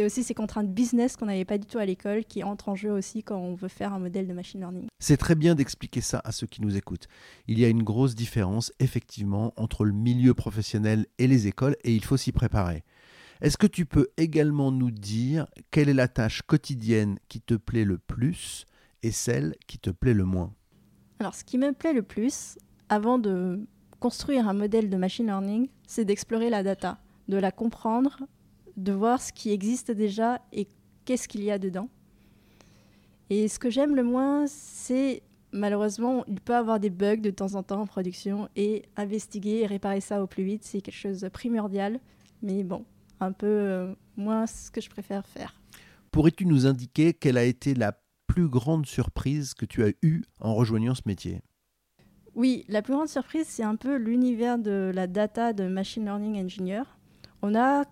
c'est 0.00 0.06
aussi 0.06 0.24
ces 0.24 0.32
contraintes 0.32 0.72
business 0.72 1.14
qu'on 1.14 1.26
n'avait 1.26 1.44
pas 1.44 1.58
du 1.58 1.66
tout 1.66 1.76
à 1.76 1.84
l'école 1.84 2.24
qui 2.24 2.42
entrent 2.42 2.70
en 2.70 2.74
jeu 2.74 2.90
aussi 2.90 3.22
quand 3.22 3.36
on 3.36 3.54
veut 3.54 3.68
faire 3.68 3.92
un 3.92 3.98
modèle 3.98 4.26
de 4.26 4.32
machine 4.32 4.60
learning. 4.60 4.86
C'est 4.98 5.18
très 5.18 5.34
bien 5.34 5.54
d'expliquer 5.54 6.00
ça 6.00 6.22
à 6.24 6.32
ceux 6.32 6.46
qui 6.46 6.62
nous 6.62 6.74
écoutent. 6.74 7.06
Il 7.48 7.58
y 7.58 7.66
a 7.66 7.68
une 7.68 7.82
grosse 7.82 8.14
différence, 8.14 8.72
effectivement, 8.78 9.52
entre 9.58 9.84
le 9.84 9.92
milieu 9.92 10.32
professionnel 10.32 11.04
et 11.18 11.26
les 11.26 11.48
écoles, 11.48 11.76
et 11.84 11.94
il 11.94 12.02
faut 12.02 12.16
s'y 12.16 12.32
préparer. 12.32 12.82
Est-ce 13.42 13.58
que 13.58 13.66
tu 13.66 13.84
peux 13.84 14.08
également 14.16 14.72
nous 14.72 14.90
dire 14.90 15.46
quelle 15.70 15.90
est 15.90 15.94
la 15.94 16.08
tâche 16.08 16.40
quotidienne 16.40 17.18
qui 17.28 17.42
te 17.42 17.52
plaît 17.52 17.84
le 17.84 17.98
plus 17.98 18.64
et 19.02 19.10
celle 19.10 19.54
qui 19.66 19.78
te 19.78 19.90
plaît 19.90 20.14
le 20.14 20.24
moins? 20.24 20.54
Alors, 21.18 21.34
ce 21.34 21.44
qui 21.44 21.58
me 21.58 21.74
plaît 21.74 21.92
le 21.92 22.02
plus, 22.02 22.56
avant 22.88 23.18
de 23.18 23.66
construire 23.98 24.48
un 24.48 24.54
modèle 24.54 24.88
de 24.88 24.96
machine 24.96 25.26
learning, 25.26 25.68
c'est 25.86 26.06
d'explorer 26.06 26.48
la 26.48 26.62
data, 26.62 26.96
de 27.28 27.36
la 27.36 27.52
comprendre, 27.52 28.16
de 28.82 28.92
voir 28.92 29.20
ce 29.20 29.32
qui 29.32 29.50
existe 29.50 29.90
déjà 29.90 30.40
et 30.52 30.66
qu'est-ce 31.04 31.28
qu'il 31.28 31.44
y 31.44 31.50
a 31.50 31.58
dedans. 31.58 31.88
Et 33.28 33.46
ce 33.48 33.58
que 33.58 33.70
j'aime 33.70 33.94
le 33.94 34.02
moins, 34.02 34.46
c'est 34.46 35.22
malheureusement, 35.52 36.24
il 36.26 36.40
peut 36.40 36.54
avoir 36.54 36.80
des 36.80 36.90
bugs 36.90 37.16
de 37.16 37.30
temps 37.30 37.54
en 37.54 37.62
temps 37.62 37.80
en 37.80 37.86
production 37.86 38.48
et 38.56 38.84
investiguer 38.96 39.60
et 39.60 39.66
réparer 39.66 40.00
ça 40.00 40.22
au 40.22 40.26
plus 40.26 40.44
vite, 40.44 40.64
c'est 40.64 40.80
quelque 40.80 40.94
chose 40.94 41.20
de 41.20 41.28
primordial. 41.28 42.00
Mais 42.42 42.64
bon, 42.64 42.84
un 43.20 43.32
peu 43.32 43.46
euh, 43.46 43.94
moins 44.16 44.46
ce 44.46 44.70
que 44.70 44.80
je 44.80 44.88
préfère 44.88 45.26
faire. 45.26 45.60
Pourrais-tu 46.10 46.46
nous 46.46 46.66
indiquer 46.66 47.12
quelle 47.12 47.38
a 47.38 47.44
été 47.44 47.74
la 47.74 48.00
plus 48.26 48.48
grande 48.48 48.86
surprise 48.86 49.54
que 49.54 49.66
tu 49.66 49.84
as 49.84 49.92
eue 50.02 50.22
en 50.40 50.54
rejoignant 50.54 50.94
ce 50.94 51.02
métier? 51.06 51.40
Oui, 52.34 52.64
la 52.68 52.80
plus 52.82 52.94
grande 52.94 53.08
surprise, 53.08 53.46
c'est 53.48 53.64
un 53.64 53.76
peu 53.76 53.96
l'univers 53.96 54.58
de 54.58 54.90
la 54.94 55.06
data 55.06 55.52
de 55.52 55.66
machine 55.66 56.04
learning 56.04 56.42
engineer. 56.42 56.82
On 57.42 57.54
a 57.54 57.84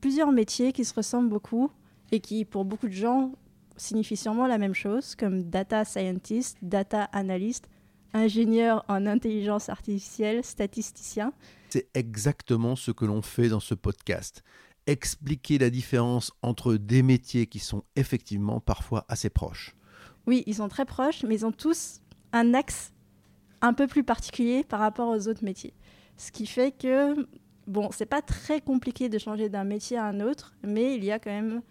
plusieurs 0.00 0.32
métiers 0.32 0.72
qui 0.72 0.84
se 0.84 0.94
ressemblent 0.94 1.28
beaucoup 1.28 1.70
et 2.12 2.20
qui, 2.20 2.44
pour 2.44 2.64
beaucoup 2.64 2.88
de 2.88 2.92
gens, 2.92 3.32
signifient 3.76 4.16
sûrement 4.16 4.46
la 4.46 4.58
même 4.58 4.74
chose, 4.74 5.14
comme 5.14 5.44
data 5.44 5.84
scientist, 5.84 6.58
data 6.62 7.04
analyst, 7.04 7.68
ingénieur 8.12 8.84
en 8.88 9.06
intelligence 9.06 9.68
artificielle, 9.68 10.44
statisticien. 10.44 11.32
C'est 11.70 11.88
exactement 11.94 12.76
ce 12.76 12.90
que 12.90 13.04
l'on 13.04 13.22
fait 13.22 13.48
dans 13.48 13.60
ce 13.60 13.74
podcast. 13.74 14.42
Expliquer 14.86 15.58
la 15.58 15.70
différence 15.70 16.32
entre 16.42 16.74
des 16.74 17.02
métiers 17.02 17.46
qui 17.46 17.58
sont 17.58 17.84
effectivement 17.96 18.60
parfois 18.60 19.04
assez 19.08 19.30
proches. 19.30 19.76
Oui, 20.26 20.42
ils 20.46 20.56
sont 20.56 20.68
très 20.68 20.84
proches, 20.84 21.22
mais 21.24 21.36
ils 21.36 21.46
ont 21.46 21.52
tous 21.52 22.00
un 22.32 22.54
axe 22.54 22.92
un 23.60 23.72
peu 23.72 23.86
plus 23.86 24.04
particulier 24.04 24.64
par 24.64 24.80
rapport 24.80 25.08
aux 25.08 25.28
autres 25.28 25.44
métiers. 25.44 25.74
Ce 26.16 26.32
qui 26.32 26.46
fait 26.46 26.72
que, 26.76 27.26
bon, 27.70 27.88
c'est 27.92 28.06
pas 28.06 28.20
très 28.20 28.60
compliqué 28.60 29.08
de 29.08 29.18
changer 29.18 29.48
d'un 29.48 29.64
métier 29.64 29.96
à 29.96 30.04
un 30.04 30.20
autre, 30.20 30.54
mais 30.62 30.96
il 30.96 31.04
y 31.04 31.12
a 31.12 31.18
quand 31.18 31.30
même 31.30 31.62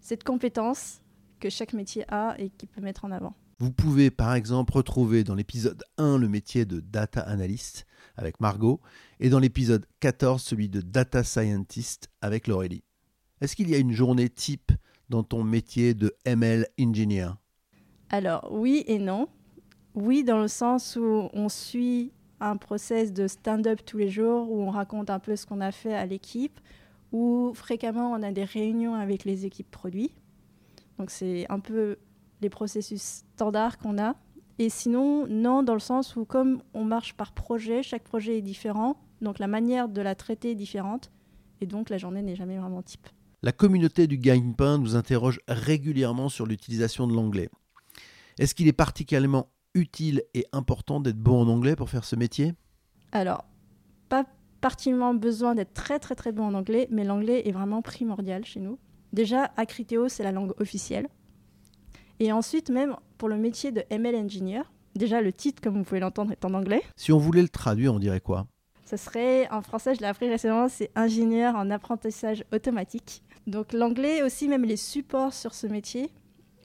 cette 0.00 0.24
compétence 0.24 1.02
que 1.40 1.50
chaque 1.50 1.72
métier 1.72 2.04
a 2.08 2.34
et 2.38 2.50
qui 2.50 2.66
peut 2.66 2.80
mettre 2.80 3.04
en 3.04 3.10
avant. 3.10 3.34
Vous 3.58 3.72
pouvez 3.72 4.10
par 4.10 4.34
exemple 4.34 4.72
retrouver 4.72 5.22
dans 5.24 5.34
l'épisode 5.34 5.82
1 5.98 6.18
le 6.18 6.28
métier 6.28 6.64
de 6.64 6.80
data 6.80 7.20
analyst 7.20 7.84
avec 8.16 8.40
Margot 8.40 8.80
et 9.18 9.28
dans 9.28 9.38
l'épisode 9.38 9.84
14 10.00 10.42
celui 10.42 10.70
de 10.70 10.80
data 10.80 11.22
scientist 11.22 12.08
avec 12.22 12.46
Laurélie. 12.46 12.84
Est-ce 13.42 13.56
qu'il 13.56 13.68
y 13.68 13.74
a 13.74 13.78
une 13.78 13.92
journée 13.92 14.30
type 14.30 14.72
dans 15.10 15.22
ton 15.22 15.44
métier 15.44 15.92
de 15.92 16.14
ML 16.24 16.68
engineer? 16.80 17.32
Alors 18.08 18.48
oui 18.50 18.84
et 18.86 18.98
non. 18.98 19.28
Oui 19.94 20.24
dans 20.24 20.40
le 20.40 20.48
sens 20.48 20.96
où 20.96 21.28
on 21.32 21.48
suit 21.50 22.12
un 22.40 22.56
process 22.56 23.12
de 23.12 23.28
stand-up 23.28 23.80
tous 23.84 23.98
les 23.98 24.08
jours 24.08 24.50
où 24.50 24.62
on 24.62 24.70
raconte 24.70 25.10
un 25.10 25.18
peu 25.18 25.36
ce 25.36 25.46
qu'on 25.46 25.60
a 25.60 25.72
fait 25.72 25.94
à 25.94 26.06
l'équipe, 26.06 26.58
où 27.12 27.52
fréquemment 27.54 28.12
on 28.12 28.22
a 28.22 28.32
des 28.32 28.44
réunions 28.44 28.94
avec 28.94 29.24
les 29.24 29.46
équipes 29.46 29.70
produits. 29.70 30.12
Donc 30.98 31.10
c'est 31.10 31.46
un 31.50 31.60
peu 31.60 31.96
les 32.40 32.50
processus 32.50 33.24
standards 33.34 33.78
qu'on 33.78 33.98
a. 33.98 34.16
Et 34.58 34.68
sinon, 34.68 35.26
non, 35.26 35.62
dans 35.62 35.74
le 35.74 35.80
sens 35.80 36.16
où 36.16 36.24
comme 36.24 36.62
on 36.74 36.84
marche 36.84 37.14
par 37.14 37.32
projet, 37.32 37.82
chaque 37.82 38.04
projet 38.04 38.38
est 38.38 38.42
différent, 38.42 38.96
donc 39.22 39.38
la 39.38 39.46
manière 39.46 39.88
de 39.88 40.02
la 40.02 40.14
traiter 40.14 40.52
est 40.52 40.54
différente, 40.54 41.10
et 41.60 41.66
donc 41.66 41.90
la 41.90 41.98
journée 41.98 42.22
n'est 42.22 42.36
jamais 42.36 42.58
vraiment 42.58 42.82
type. 42.82 43.08
La 43.42 43.52
communauté 43.52 44.06
du 44.06 44.18
gagne-pain 44.18 44.76
nous 44.76 44.96
interroge 44.96 45.40
régulièrement 45.48 46.28
sur 46.28 46.46
l'utilisation 46.46 47.06
de 47.06 47.14
l'anglais. 47.14 47.48
Est-ce 48.38 48.54
qu'il 48.54 48.68
est 48.68 48.72
particulièrement 48.72 49.48
utile 49.74 50.22
et 50.34 50.46
important 50.52 51.00
d'être 51.00 51.18
bon 51.18 51.42
en 51.42 51.48
anglais 51.48 51.76
pour 51.76 51.90
faire 51.90 52.04
ce 52.04 52.16
métier 52.16 52.54
Alors, 53.12 53.44
pas 54.08 54.24
particulièrement 54.60 55.14
besoin 55.14 55.54
d'être 55.54 55.72
très 55.72 55.98
très 55.98 56.14
très 56.14 56.32
bon 56.32 56.44
en 56.44 56.54
anglais, 56.54 56.88
mais 56.90 57.04
l'anglais 57.04 57.48
est 57.48 57.52
vraiment 57.52 57.82
primordial 57.82 58.44
chez 58.44 58.60
nous. 58.60 58.78
Déjà, 59.12 59.50
Acriteo, 59.56 60.08
c'est 60.08 60.22
la 60.22 60.32
langue 60.32 60.52
officielle. 60.60 61.08
Et 62.20 62.32
ensuite, 62.32 62.70
même 62.70 62.96
pour 63.18 63.28
le 63.28 63.36
métier 63.36 63.72
de 63.72 63.82
ML 63.90 64.14
Engineer, 64.14 64.62
déjà 64.94 65.20
le 65.20 65.32
titre, 65.32 65.62
comme 65.62 65.78
vous 65.78 65.84
pouvez 65.84 66.00
l'entendre, 66.00 66.32
est 66.32 66.44
en 66.44 66.54
anglais. 66.54 66.82
Si 66.96 67.12
on 67.12 67.18
voulait 67.18 67.42
le 67.42 67.48
traduire, 67.48 67.94
on 67.94 67.98
dirait 67.98 68.20
quoi? 68.20 68.46
Ce 68.84 68.96
serait, 68.96 69.48
en 69.50 69.62
français, 69.62 69.94
je 69.94 70.00
l'ai 70.00 70.06
appris 70.06 70.28
récemment, 70.28 70.68
c'est 70.68 70.90
ingénieur 70.96 71.54
en 71.54 71.70
apprentissage 71.70 72.44
automatique. 72.52 73.22
Donc 73.46 73.72
l'anglais 73.72 74.22
aussi, 74.22 74.48
même 74.48 74.64
les 74.64 74.76
supports 74.76 75.32
sur 75.32 75.54
ce 75.54 75.66
métier, 75.66 76.10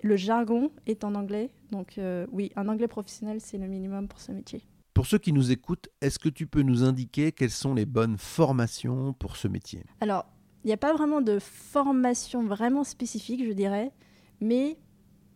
le 0.06 0.16
jargon 0.16 0.72
est 0.86 1.04
en 1.04 1.16
anglais. 1.16 1.50
Donc 1.72 1.98
euh, 1.98 2.28
oui, 2.32 2.52
un 2.56 2.68
anglais 2.68 2.88
professionnel, 2.88 3.42
c'est 3.42 3.58
le 3.58 3.68
minimum 3.68 4.08
pour 4.08 4.20
ce 4.20 4.32
métier. 4.32 4.62
Pour 4.94 5.08
ceux 5.08 5.18
qui 5.18 5.34
nous 5.34 5.52
écoutent, 5.52 5.90
est-ce 6.00 6.20
que 6.20 6.30
tu 6.30 6.46
peux 6.46 6.62
nous 6.62 6.84
indiquer 6.84 7.32
quelles 7.32 7.50
sont 7.50 7.74
les 7.74 7.88
bonnes 7.88 8.18
formations 8.18 9.14
pour 9.14 9.36
ce 9.36 9.48
métier? 9.48 9.84
Alors, 10.00 10.26
il 10.64 10.68
n'y 10.68 10.74
a 10.74 10.78
pas 10.78 10.94
vraiment 10.94 11.22
de 11.22 11.40
formation 11.40 12.46
vraiment 12.46 12.84
spécifique, 12.84 13.44
je 13.46 13.52
dirais, 13.52 13.92
mais 14.40 14.78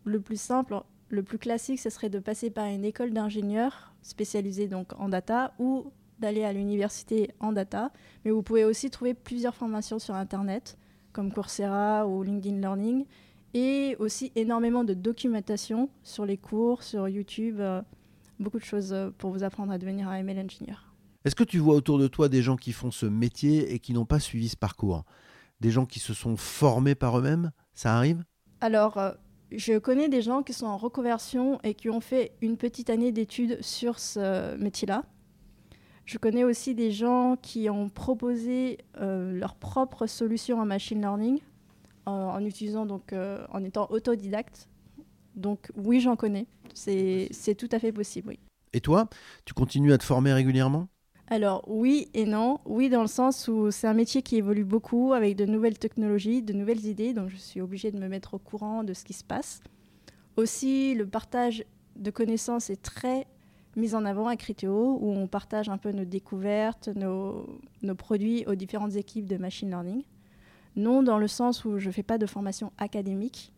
le 0.04 0.20
plus 0.20 0.40
simple, 0.40 0.80
le 1.08 1.22
plus 1.24 1.38
classique, 1.38 1.80
ce 1.80 1.90
serait 1.90 2.08
de 2.08 2.20
passer 2.20 2.48
par 2.48 2.66
une 2.66 2.84
école 2.84 3.12
d'ingénieur 3.12 3.92
spécialisée 4.02 4.68
donc 4.68 4.92
en 4.98 5.08
data 5.08 5.52
ou 5.58 5.92
d'aller 6.20 6.44
à 6.44 6.52
l'université 6.52 7.32
en 7.40 7.52
data. 7.52 7.90
Mais 8.24 8.30
vous 8.30 8.42
pouvez 8.42 8.64
aussi 8.64 8.88
trouver 8.88 9.14
plusieurs 9.14 9.56
formations 9.56 9.98
sur 9.98 10.14
Internet, 10.14 10.78
comme 11.12 11.32
Coursera 11.32 12.06
ou 12.06 12.22
LinkedIn 12.22 12.60
Learning, 12.60 13.04
et 13.54 13.96
aussi 13.98 14.32
énormément 14.36 14.84
de 14.84 14.94
documentation 14.94 15.90
sur 16.02 16.24
les 16.24 16.36
cours, 16.36 16.82
sur 16.82 17.08
YouTube, 17.08 17.60
euh, 17.60 17.82
beaucoup 18.38 18.58
de 18.58 18.64
choses 18.64 18.92
euh, 18.92 19.10
pour 19.16 19.30
vous 19.30 19.42
apprendre 19.42 19.72
à 19.72 19.78
devenir 19.78 20.08
un 20.08 20.16
ML 20.16 20.38
engineer. 20.38 20.76
Est-ce 21.24 21.34
que 21.34 21.44
tu 21.44 21.58
vois 21.58 21.74
autour 21.74 21.98
de 21.98 22.08
toi 22.08 22.28
des 22.28 22.42
gens 22.42 22.56
qui 22.56 22.72
font 22.72 22.90
ce 22.90 23.06
métier 23.06 23.74
et 23.74 23.78
qui 23.78 23.92
n'ont 23.92 24.06
pas 24.06 24.20
suivi 24.20 24.48
ce 24.48 24.56
parcours? 24.56 25.04
Des 25.60 25.70
gens 25.70 25.84
qui 25.84 26.00
se 26.00 26.14
sont 26.14 26.36
formés 26.36 26.94
par 26.94 27.18
eux-mêmes? 27.18 27.50
Ça 27.74 27.94
arrive? 27.96 28.24
Alors, 28.60 28.96
euh, 28.96 29.12
je 29.52 29.78
connais 29.78 30.08
des 30.08 30.22
gens 30.22 30.42
qui 30.42 30.52
sont 30.52 30.66
en 30.66 30.76
reconversion 30.76 31.60
et 31.62 31.74
qui 31.74 31.90
ont 31.90 32.00
fait 32.00 32.32
une 32.40 32.56
petite 32.56 32.88
année 32.88 33.12
d'études 33.12 33.62
sur 33.62 33.98
ce 33.98 34.56
métier-là. 34.56 35.04
Je 36.06 36.18
connais 36.18 36.44
aussi 36.44 36.74
des 36.74 36.90
gens 36.90 37.36
qui 37.40 37.70
ont 37.70 37.88
proposé 37.88 38.78
euh, 39.00 39.32
leur 39.32 39.54
propre 39.54 40.06
solution 40.06 40.58
en 40.58 40.66
machine 40.66 41.00
learning 41.00 41.40
en, 42.06 42.12
en 42.12 42.44
utilisant 42.44 42.86
donc 42.86 43.12
euh, 43.12 43.44
en 43.52 43.64
étant 43.64 43.86
autodidacte. 43.90 44.68
Donc 45.34 45.70
oui, 45.76 46.00
j'en 46.00 46.16
connais. 46.16 46.46
C'est 46.74 47.54
tout 47.56 47.68
à 47.72 47.78
fait 47.78 47.92
possible, 47.92 48.30
oui. 48.30 48.38
Et 48.72 48.80
toi, 48.80 49.08
tu 49.44 49.54
continues 49.54 49.92
à 49.92 49.98
te 49.98 50.04
former 50.04 50.32
régulièrement? 50.32 50.88
Alors 51.28 51.64
oui 51.68 52.08
et 52.12 52.24
non. 52.24 52.58
Oui 52.64 52.88
dans 52.88 53.02
le 53.02 53.08
sens 53.08 53.46
où 53.48 53.70
c'est 53.70 53.86
un 53.86 53.94
métier 53.94 54.22
qui 54.22 54.36
évolue 54.36 54.64
beaucoup 54.64 55.12
avec 55.12 55.36
de 55.36 55.44
nouvelles 55.44 55.78
technologies, 55.78 56.42
de 56.42 56.52
nouvelles 56.52 56.84
idées, 56.86 57.14
donc 57.14 57.30
je 57.30 57.36
suis 57.36 57.60
obligée 57.60 57.92
de 57.92 57.98
me 57.98 58.08
mettre 58.08 58.34
au 58.34 58.38
courant 58.38 58.82
de 58.82 58.92
ce 58.94 59.04
qui 59.04 59.12
se 59.12 59.24
passe. 59.24 59.60
Aussi, 60.36 60.94
le 60.94 61.06
partage 61.06 61.64
de 61.96 62.10
connaissances 62.10 62.70
est 62.70 62.82
très 62.82 63.26
mis 63.76 63.94
en 63.94 64.04
avant 64.04 64.26
à 64.26 64.36
Criteo, 64.36 64.98
où 65.00 65.12
on 65.12 65.28
partage 65.28 65.68
un 65.68 65.78
peu 65.78 65.92
nos 65.92 66.04
découvertes, 66.04 66.88
nos, 66.88 67.60
nos, 67.82 67.94
produits 67.94 68.44
aux 68.46 68.56
différentes 68.56 68.96
équipes 68.96 69.26
de 69.26 69.36
machine 69.36 69.68
learning. 69.68 70.02
Non 70.76 71.02
dans 71.02 71.18
le 71.18 71.28
sens 71.28 71.64
où 71.64 71.78
je 71.78 71.88
ne 71.88 71.92
fais 71.92 72.02
pas 72.02 72.18
de 72.18 72.26
formation 72.26 72.72
académique, 72.78 73.52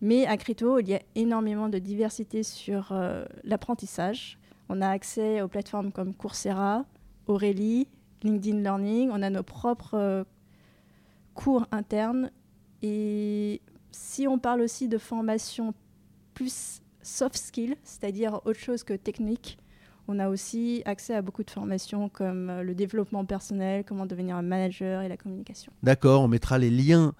mais 0.00 0.26
à 0.26 0.36
Criteo, 0.36 0.78
il 0.80 0.88
y 0.88 0.94
a 0.94 1.02
énormément 1.14 1.68
de 1.68 1.78
diversité 1.78 2.42
sur 2.42 2.92
euh, 2.92 3.24
l'apprentissage 3.44 4.38
on 4.74 4.80
a 4.80 4.88
accès 4.88 5.42
aux 5.42 5.48
plateformes 5.48 5.92
comme 5.92 6.14
Coursera, 6.14 6.86
Aurélie, 7.26 7.88
LinkedIn 8.22 8.60
Learning. 8.60 9.10
On 9.12 9.20
a 9.20 9.28
nos 9.28 9.42
propres 9.42 9.94
euh, 9.94 10.24
cours 11.34 11.66
internes. 11.72 12.30
Et 12.80 13.60
si 13.90 14.26
on 14.26 14.38
parle 14.38 14.62
aussi 14.62 14.88
de 14.88 14.96
formation 14.96 15.74
plus 16.32 16.80
soft 17.02 17.36
skill, 17.36 17.76
c'est-à-dire 17.82 18.40
autre 18.46 18.58
chose 18.58 18.82
que 18.82 18.94
technique, 18.94 19.58
on 20.08 20.18
a 20.18 20.28
aussi 20.28 20.82
accès 20.84 21.14
à 21.14 21.22
beaucoup 21.22 21.44
de 21.44 21.50
formations 21.50 22.08
comme 22.08 22.50
euh, 22.50 22.62
le 22.62 22.74
développement 22.74 23.24
personnel, 23.24 23.84
comment 23.84 24.06
devenir 24.06 24.36
un 24.36 24.42
manager 24.42 25.02
et 25.02 25.08
la 25.08 25.16
communication. 25.16 25.72
D'accord, 25.82 26.22
on 26.22 26.28
mettra 26.28 26.58
les 26.58 26.70
liens 26.70 27.14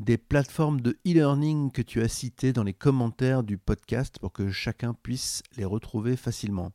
des 0.00 0.18
plateformes 0.18 0.80
de 0.80 0.98
e-learning 1.06 1.70
que 1.70 1.82
tu 1.82 2.02
as 2.02 2.08
citées 2.08 2.52
dans 2.52 2.64
les 2.64 2.74
commentaires 2.74 3.42
du 3.42 3.58
podcast 3.58 4.18
pour 4.18 4.32
que 4.32 4.50
chacun 4.50 4.94
puisse 4.94 5.42
les 5.56 5.64
retrouver 5.64 6.16
facilement. 6.16 6.72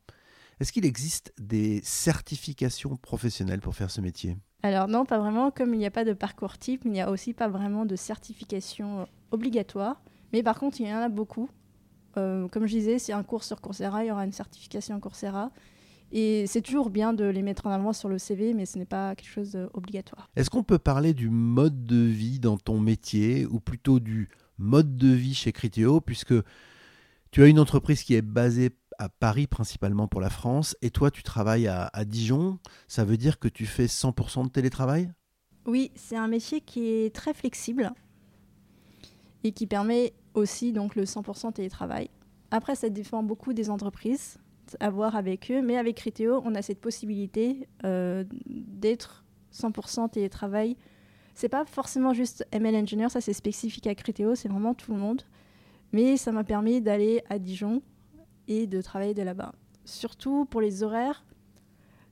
Est-ce 0.60 0.72
qu'il 0.72 0.84
existe 0.84 1.32
des 1.38 1.80
certifications 1.82 2.96
professionnelles 2.96 3.60
pour 3.60 3.74
faire 3.74 3.90
ce 3.90 4.00
métier? 4.00 4.36
Alors 4.62 4.88
non, 4.88 5.06
pas 5.06 5.18
vraiment. 5.18 5.50
Comme 5.50 5.72
il 5.74 5.78
n'y 5.78 5.86
a 5.86 5.90
pas 5.90 6.04
de 6.04 6.12
parcours 6.12 6.58
type, 6.58 6.82
il 6.84 6.92
n'y 6.92 7.00
a 7.00 7.10
aussi 7.10 7.32
pas 7.32 7.48
vraiment 7.48 7.86
de 7.86 7.96
certification 7.96 9.06
obligatoire. 9.30 10.02
Mais 10.32 10.42
par 10.42 10.58
contre, 10.58 10.80
il 10.80 10.88
y 10.88 10.92
en 10.92 10.98
a 10.98 11.08
beaucoup. 11.08 11.48
Euh, 12.16 12.48
comme 12.48 12.66
je 12.66 12.76
disais, 12.76 12.98
c'est 12.98 13.12
un 13.12 13.22
cours 13.22 13.44
sur 13.44 13.60
Coursera, 13.60 14.04
il 14.04 14.08
y 14.08 14.10
aura 14.10 14.24
une 14.24 14.32
certification 14.32 14.98
Coursera. 15.00 15.50
Et 16.12 16.46
c'est 16.48 16.62
toujours 16.62 16.90
bien 16.90 17.12
de 17.12 17.24
les 17.24 17.42
mettre 17.42 17.66
en 17.66 17.70
avant 17.70 17.92
sur 17.92 18.08
le 18.08 18.18
CV, 18.18 18.52
mais 18.52 18.66
ce 18.66 18.78
n'est 18.78 18.84
pas 18.84 19.14
quelque 19.14 19.30
chose 19.30 19.52
d'obligatoire. 19.52 20.28
Est-ce 20.34 20.50
qu'on 20.50 20.64
peut 20.64 20.78
parler 20.78 21.14
du 21.14 21.28
mode 21.28 21.84
de 21.84 22.02
vie 22.02 22.40
dans 22.40 22.58
ton 22.58 22.80
métier, 22.80 23.46
ou 23.46 23.60
plutôt 23.60 24.00
du 24.00 24.28
mode 24.58 24.96
de 24.96 25.08
vie 25.08 25.34
chez 25.34 25.52
Criteo, 25.52 26.00
puisque 26.00 26.34
tu 27.30 27.42
as 27.42 27.46
une 27.46 27.60
entreprise 27.60 28.02
qui 28.02 28.14
est 28.14 28.22
basée 28.22 28.70
à 28.98 29.08
Paris 29.08 29.46
principalement 29.46 30.08
pour 30.08 30.20
la 30.20 30.30
France, 30.30 30.76
et 30.82 30.90
toi 30.90 31.10
tu 31.10 31.22
travailles 31.22 31.68
à, 31.68 32.04
Dijon, 32.04 32.58
ça 32.88 33.04
veut 33.04 33.16
dire 33.16 33.38
que 33.38 33.48
tu 33.48 33.64
fais 33.64 33.86
100% 33.86 34.44
de 34.44 34.50
télétravail? 34.50 35.10
Oui, 35.64 35.92
c'est 35.94 36.16
un 36.16 36.28
métier 36.28 36.60
qui 36.60 36.88
est 36.88 37.14
très 37.14 37.34
flexible. 37.34 37.92
et 39.42 39.52
qui 39.52 39.66
permet 39.66 40.12
aussi 40.40 40.72
donc 40.72 40.96
le 40.96 41.04
100% 41.04 41.52
télétravail. 41.52 42.10
Après, 42.50 42.74
ça 42.74 42.88
dépend 42.88 43.22
beaucoup 43.22 43.52
des 43.52 43.70
entreprises, 43.70 44.38
à 44.80 44.90
voir 44.90 45.16
avec 45.16 45.50
eux, 45.50 45.62
mais 45.62 45.76
avec 45.76 45.96
Criteo, 45.96 46.42
on 46.44 46.54
a 46.54 46.62
cette 46.62 46.80
possibilité 46.80 47.68
euh, 47.84 48.24
d'être 48.46 49.24
100% 49.52 50.10
télétravail. 50.10 50.76
C'est 51.34 51.48
pas 51.48 51.64
forcément 51.64 52.12
juste 52.12 52.46
ML 52.52 52.76
Engineer, 52.76 53.08
ça 53.08 53.20
c'est 53.20 53.32
spécifique 53.32 53.86
à 53.86 53.94
Criteo, 53.94 54.34
c'est 54.34 54.48
vraiment 54.48 54.74
tout 54.74 54.92
le 54.92 54.98
monde. 54.98 55.22
Mais 55.92 56.16
ça 56.16 56.32
m'a 56.32 56.44
permis 56.44 56.80
d'aller 56.80 57.22
à 57.28 57.38
Dijon 57.38 57.82
et 58.46 58.66
de 58.66 58.80
travailler 58.80 59.14
de 59.14 59.22
là-bas. 59.22 59.52
Surtout 59.84 60.44
pour 60.44 60.60
les 60.60 60.82
horaires, 60.82 61.24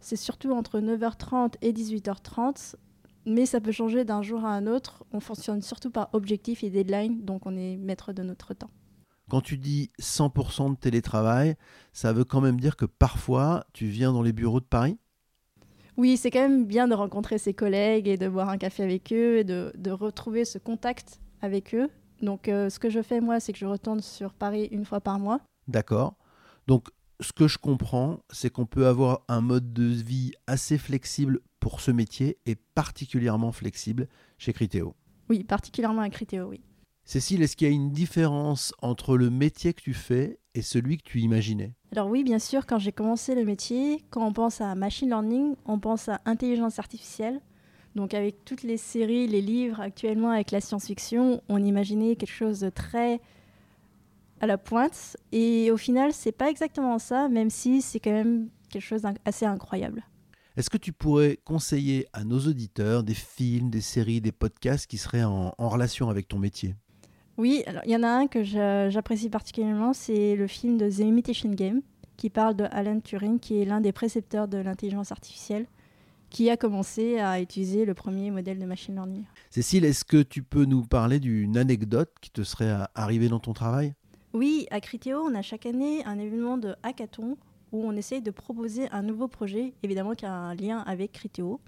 c'est 0.00 0.16
surtout 0.16 0.52
entre 0.52 0.80
9h30 0.80 1.54
et 1.62 1.72
18h30, 1.72 2.74
mais 3.28 3.46
ça 3.46 3.60
peut 3.60 3.72
changer 3.72 4.04
d'un 4.04 4.22
jour 4.22 4.44
à 4.44 4.50
un 4.50 4.66
autre. 4.66 5.04
On 5.12 5.20
fonctionne 5.20 5.62
surtout 5.62 5.90
par 5.90 6.08
objectif 6.12 6.64
et 6.64 6.70
deadline, 6.70 7.24
donc 7.24 7.46
on 7.46 7.56
est 7.56 7.76
maître 7.76 8.12
de 8.12 8.22
notre 8.22 8.54
temps. 8.54 8.70
Quand 9.30 9.42
tu 9.42 9.58
dis 9.58 9.90
100% 10.00 10.70
de 10.70 10.76
télétravail, 10.76 11.56
ça 11.92 12.12
veut 12.12 12.24
quand 12.24 12.40
même 12.40 12.58
dire 12.58 12.76
que 12.76 12.86
parfois 12.86 13.66
tu 13.74 13.86
viens 13.86 14.12
dans 14.12 14.22
les 14.22 14.32
bureaux 14.32 14.60
de 14.60 14.64
Paris? 14.64 14.98
Oui, 15.98 16.16
c'est 16.16 16.30
quand 16.30 16.40
même 16.40 16.64
bien 16.64 16.88
de 16.88 16.94
rencontrer 16.94 17.38
ses 17.38 17.52
collègues 17.52 18.08
et 18.08 18.16
de 18.16 18.28
boire 18.28 18.48
un 18.48 18.56
café 18.56 18.84
avec 18.84 19.12
eux 19.12 19.38
et 19.38 19.44
de, 19.44 19.90
retrouver 19.90 20.44
ce 20.44 20.56
contact 20.56 21.20
avec 21.42 21.74
eux. 21.74 21.90
Donc 22.22 22.48
euh, 22.48 22.70
ce 22.70 22.78
que 22.78 22.88
je 22.88 23.02
fais 23.02 23.20
moi, 23.20 23.40
c'est 23.40 23.52
que 23.52 23.58
je 23.58 23.66
retourne 23.66 24.00
sur 24.00 24.32
Paris 24.32 24.68
une 24.70 24.84
fois 24.84 25.00
par 25.00 25.18
mois. 25.18 25.40
D'accord. 25.66 26.14
Donc 26.66 26.88
ce 27.20 27.32
que 27.32 27.48
je 27.48 27.58
comprends, 27.58 28.20
c'est 28.30 28.48
qu'on 28.48 28.66
peut 28.66 28.86
avoir 28.86 29.22
un 29.28 29.40
mode 29.40 29.72
de 29.72 29.84
vie 29.84 30.32
assez 30.46 30.78
flexible 30.78 31.40
pour 31.60 31.80
ce 31.80 31.90
métier 31.90 32.38
et 32.46 32.54
particulièrement 32.56 33.52
flexible 33.52 34.08
chez 34.38 34.52
Criteo. 34.52 34.94
Oui, 35.28 35.44
particulièrement 35.44 36.02
à 36.02 36.10
Criteo, 36.10 36.48
oui. 36.48 36.60
Cécile, 37.04 37.42
est-ce 37.42 37.56
qu'il 37.56 37.68
y 37.68 37.70
a 37.70 37.74
une 37.74 37.90
différence 37.90 38.74
entre 38.82 39.16
le 39.16 39.30
métier 39.30 39.72
que 39.72 39.80
tu 39.80 39.94
fais 39.94 40.38
et 40.54 40.60
celui 40.60 40.98
que 40.98 41.04
tu 41.04 41.20
imaginais? 41.20 41.74
Alors 41.92 42.08
oui, 42.08 42.22
bien 42.22 42.38
sûr, 42.38 42.66
quand 42.66 42.78
j'ai 42.78 42.92
commencé 42.92 43.34
le 43.34 43.44
métier, 43.44 44.04
quand 44.10 44.26
on 44.26 44.32
pense 44.34 44.60
à 44.60 44.74
machine 44.74 45.08
learning, 45.08 45.54
on 45.64 45.78
pense 45.78 46.10
à 46.10 46.20
intelligence 46.26 46.78
artificielle. 46.78 47.40
Donc 47.94 48.12
avec 48.12 48.44
toutes 48.44 48.62
les 48.62 48.76
séries, 48.76 49.26
les 49.26 49.40
livres 49.40 49.80
actuellement 49.80 50.30
avec 50.30 50.50
la 50.50 50.60
science-fiction, 50.60 51.42
on 51.48 51.64
imaginait 51.64 52.14
quelque 52.14 52.34
chose 52.34 52.60
de 52.60 52.68
très 52.68 53.20
à 54.40 54.46
la 54.46 54.58
pointe. 54.58 55.16
Et 55.32 55.70
au 55.70 55.76
final, 55.76 56.12
c'est 56.12 56.32
pas 56.32 56.50
exactement 56.50 56.98
ça, 56.98 57.28
même 57.28 57.50
si 57.50 57.80
c'est 57.80 58.00
quand 58.00 58.12
même 58.12 58.50
quelque 58.68 58.82
chose 58.82 59.02
d'assez 59.02 59.46
incroyable. 59.46 60.04
Est-ce 60.58 60.70
que 60.70 60.76
tu 60.76 60.92
pourrais 60.92 61.38
conseiller 61.44 62.08
à 62.12 62.24
nos 62.24 62.40
auditeurs 62.40 63.04
des 63.04 63.14
films, 63.14 63.70
des 63.70 63.80
séries, 63.80 64.20
des 64.20 64.32
podcasts 64.32 64.88
qui 64.88 64.98
seraient 64.98 65.22
en, 65.22 65.52
relation 65.56 66.10
avec 66.10 66.26
ton 66.26 66.40
métier? 66.40 66.74
Oui, 67.36 67.62
alors 67.68 67.82
il 67.84 67.92
y 67.92 67.96
en 67.96 68.02
a 68.02 68.08
un 68.08 68.26
que 68.26 68.42
j'apprécie 68.42 69.30
particulièrement, 69.30 69.92
c'est 69.92 70.34
le 70.34 70.48
film 70.48 70.76
de 70.76 70.90
The 70.90 70.98
Imitation 70.98 71.50
Game, 71.50 71.80
qui 72.16 72.28
parle 72.28 72.56
de 72.56 72.64
Alan 72.72 72.98
Turing, 72.98 73.38
qui 73.38 73.62
est 73.62 73.64
l'un 73.64 73.80
des 73.80 73.92
précepteurs 73.92 74.48
de 74.48 74.58
l'intelligence 74.58 75.12
artificielle, 75.12 75.68
qui 76.28 76.50
a 76.50 76.56
commencé 76.56 77.20
à 77.20 77.40
utiliser 77.40 77.84
le 77.84 77.94
premier 77.94 78.32
modèle 78.32 78.58
de 78.58 78.66
machine 78.66 78.96
learning. 78.96 79.26
Cécile, 79.50 79.84
est-ce 79.84 80.04
que 80.04 80.24
tu 80.24 80.42
peux 80.42 80.64
nous 80.64 80.82
parler 80.82 81.20
d'une 81.20 81.56
anecdote 81.56 82.10
qui 82.20 82.32
te 82.32 82.42
serait 82.42 82.74
arrivée 82.96 83.28
dans 83.28 83.38
ton 83.38 83.52
travail? 83.52 83.94
Oui, 84.32 84.66
à 84.72 84.80
Criteo, 84.80 85.20
on 85.20 85.36
a 85.36 85.42
chaque 85.42 85.66
année 85.66 86.04
un 86.04 86.18
événement 86.18 86.58
de 86.58 86.74
hackathon 86.82 87.36
où 87.72 87.84
on 87.84 87.92
essaye 87.92 88.22
de 88.22 88.30
proposer 88.30 88.88
un 88.90 89.02
nouveau 89.02 89.28
projet, 89.28 89.74
évidemment 89.82 90.14
qui 90.14 90.26
a 90.26 90.32
un 90.32 90.54
lien 90.54 90.78
avec 90.86 91.12
Criteo. 91.12 91.60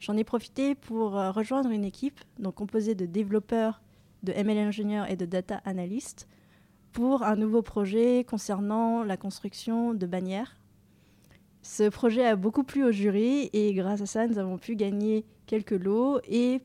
J'en 0.00 0.16
ai 0.16 0.24
profité 0.24 0.74
pour 0.74 1.18
euh, 1.18 1.30
rejoindre 1.30 1.70
une 1.70 1.84
équipe 1.84 2.20
donc 2.38 2.54
composée 2.54 2.94
de 2.94 3.06
développeurs, 3.06 3.82
de 4.22 4.32
ML 4.32 4.58
ingénieurs 4.58 5.10
et 5.10 5.16
de 5.16 5.26
data 5.26 5.60
analystes 5.64 6.26
pour 6.92 7.22
un 7.22 7.36
nouveau 7.36 7.62
projet 7.62 8.24
concernant 8.24 9.04
la 9.04 9.16
construction 9.16 9.94
de 9.94 10.06
bannières. 10.06 10.56
Ce 11.62 11.88
projet 11.88 12.24
a 12.26 12.36
beaucoup 12.36 12.64
plu 12.64 12.84
au 12.84 12.90
jury 12.90 13.50
et 13.52 13.74
grâce 13.74 14.00
à 14.00 14.06
ça, 14.06 14.26
nous 14.26 14.38
avons 14.38 14.58
pu 14.58 14.76
gagner 14.76 15.24
quelques 15.46 15.72
lots 15.72 16.20
et 16.24 16.60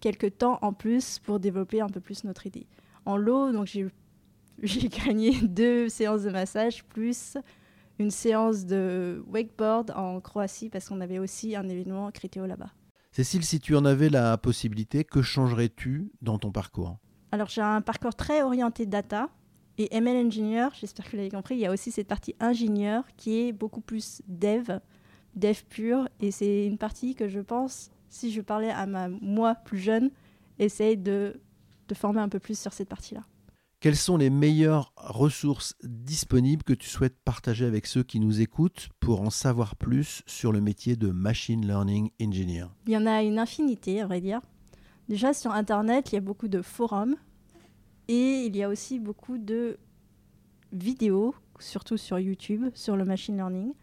quelques 0.00 0.38
temps 0.38 0.58
en 0.62 0.72
plus 0.72 1.18
pour 1.18 1.40
développer 1.40 1.80
un 1.80 1.88
peu 1.88 2.00
plus 2.00 2.24
notre 2.24 2.46
idée. 2.46 2.66
En 3.04 3.16
lot, 3.16 3.52
donc 3.52 3.66
j'ai 3.66 4.88
gagné 4.88 5.38
deux 5.42 5.88
séances 5.88 6.22
de 6.22 6.30
massage 6.30 6.84
plus 6.84 7.36
une 7.98 8.10
séance 8.10 8.64
de 8.64 9.22
wakeboard 9.26 9.92
en 9.92 10.20
Croatie 10.20 10.68
parce 10.68 10.88
qu'on 10.88 11.00
avait 11.00 11.18
aussi 11.18 11.56
un 11.56 11.68
événement 11.68 12.10
Critéo 12.10 12.46
là-bas. 12.46 12.70
Cécile, 13.12 13.44
si 13.44 13.58
tu 13.58 13.74
en 13.74 13.84
avais 13.84 14.10
la 14.10 14.38
possibilité, 14.38 15.04
que 15.04 15.22
changerais-tu 15.22 16.12
dans 16.22 16.38
ton 16.38 16.52
parcours? 16.52 16.98
Alors 17.32 17.48
j'ai 17.48 17.62
un 17.62 17.80
parcours 17.80 18.14
très 18.14 18.42
orienté 18.42 18.86
data 18.86 19.28
et 19.76 19.94
ML 19.94 20.26
Engineer, 20.26 20.68
j'espère 20.78 21.04
que 21.06 21.12
vous 21.12 21.16
l'avez 21.18 21.30
compris, 21.30 21.54
il 21.54 21.60
y 21.60 21.66
a 21.66 21.72
aussi 21.72 21.90
cette 21.90 22.08
partie 22.08 22.34
ingénieur 22.40 23.04
qui 23.16 23.40
est 23.40 23.52
beaucoup 23.52 23.80
plus 23.80 24.22
dev, 24.26 24.78
dev 25.34 25.58
pur 25.68 26.08
et 26.20 26.30
c'est 26.30 26.66
une 26.66 26.78
partie 26.78 27.14
que 27.14 27.28
je 27.28 27.40
pense, 27.40 27.90
si 28.08 28.32
je 28.32 28.40
parlais 28.40 28.70
à 28.70 28.86
ma 28.86 29.08
moi 29.08 29.54
plus 29.54 29.78
jeune, 29.78 30.10
essaye 30.58 30.96
de, 30.96 31.40
de 31.88 31.94
former 31.94 32.20
un 32.20 32.28
peu 32.28 32.38
plus 32.38 32.58
sur 32.58 32.72
cette 32.72 32.88
partie-là. 32.88 33.22
Quelles 33.80 33.94
sont 33.94 34.16
les 34.16 34.28
meilleures 34.28 34.92
ressources 34.96 35.76
disponibles 35.84 36.64
que 36.64 36.72
tu 36.72 36.88
souhaites 36.88 37.16
partager 37.24 37.64
avec 37.64 37.86
ceux 37.86 38.02
qui 38.02 38.18
nous 38.18 38.40
écoutent 38.40 38.88
pour 38.98 39.20
en 39.20 39.30
savoir 39.30 39.76
plus 39.76 40.22
sur 40.26 40.50
le 40.50 40.60
métier 40.60 40.96
de 40.96 41.12
Machine 41.12 41.64
Learning 41.64 42.10
Engineer? 42.20 42.66
Il 42.88 42.92
y 42.92 42.96
en 42.96 43.06
a 43.06 43.22
une 43.22 43.38
infinité, 43.38 44.00
à 44.00 44.06
vrai 44.08 44.20
dire. 44.20 44.40
Déjà, 45.08 45.32
sur 45.32 45.52
Internet, 45.52 46.10
il 46.10 46.16
y 46.16 46.18
a 46.18 46.20
beaucoup 46.20 46.48
de 46.48 46.60
forums 46.60 47.14
et 48.08 48.46
il 48.46 48.56
y 48.56 48.64
a 48.64 48.68
aussi 48.68 48.98
beaucoup 48.98 49.38
de 49.38 49.78
vidéos, 50.72 51.36
surtout 51.60 51.96
sur 51.96 52.18
YouTube, 52.18 52.70
sur 52.74 52.96
le 52.96 53.04
Machine 53.04 53.36
Learning. 53.36 53.74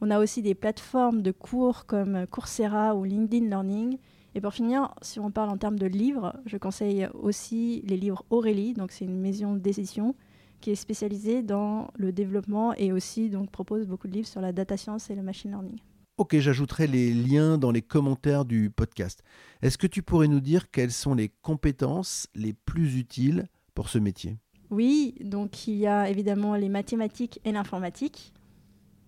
On 0.00 0.12
a 0.12 0.20
aussi 0.20 0.42
des 0.42 0.54
plateformes 0.54 1.22
de 1.22 1.32
cours 1.32 1.86
comme 1.86 2.24
Coursera 2.28 2.94
ou 2.94 3.02
LinkedIn 3.02 3.46
Learning 3.46 3.98
et 4.34 4.40
pour 4.40 4.52
finir, 4.54 4.94
si 5.02 5.18
on 5.18 5.30
parle 5.30 5.50
en 5.50 5.56
termes 5.56 5.78
de 5.78 5.86
livres, 5.86 6.36
je 6.46 6.56
conseille 6.56 7.08
aussi 7.14 7.82
les 7.86 7.96
livres 7.96 8.24
Aurélie, 8.30 8.74
donc 8.74 8.92
c'est 8.92 9.04
une 9.04 9.18
maison 9.18 9.54
d'édition 9.54 10.14
qui 10.60 10.70
est 10.70 10.76
spécialisée 10.76 11.42
dans 11.42 11.90
le 11.96 12.12
développement 12.12 12.74
et 12.74 12.92
aussi 12.92 13.30
donc 13.30 13.50
propose 13.50 13.86
beaucoup 13.86 14.08
de 14.08 14.12
livres 14.12 14.28
sur 14.28 14.40
la 14.40 14.52
data 14.52 14.76
science 14.76 15.10
et 15.10 15.14
le 15.14 15.22
machine 15.22 15.50
learning. 15.50 15.78
Ok, 16.18 16.38
j'ajouterai 16.38 16.86
les 16.86 17.14
liens 17.14 17.56
dans 17.56 17.70
les 17.70 17.80
commentaires 17.80 18.44
du 18.44 18.70
podcast. 18.70 19.22
Est-ce 19.62 19.78
que 19.78 19.86
tu 19.86 20.02
pourrais 20.02 20.28
nous 20.28 20.40
dire 20.40 20.70
quelles 20.70 20.92
sont 20.92 21.14
les 21.14 21.30
compétences 21.40 22.28
les 22.34 22.52
plus 22.52 22.98
utiles 22.98 23.48
pour 23.74 23.88
ce 23.88 23.98
métier? 23.98 24.36
Oui, 24.68 25.14
donc 25.22 25.66
il 25.66 25.76
y 25.76 25.86
a 25.86 26.10
évidemment 26.10 26.54
les 26.54 26.68
mathématiques 26.68 27.40
et 27.44 27.52
l'informatique. 27.52 28.34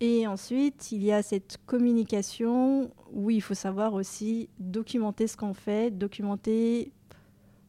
Et 0.05 0.27
ensuite, 0.27 0.91
il 0.91 1.05
y 1.05 1.13
a 1.13 1.23
cette 1.23 1.59
communication 1.65 2.91
où 3.13 3.31
il 3.31 3.41
faut 3.41 3.55
savoir 3.55 3.95
aussi 3.95 4.49
documenter 4.59 5.29
ce 5.29 5.37
qu'on 5.37 5.55
fait, 5.55 5.97
documenter 5.97 6.93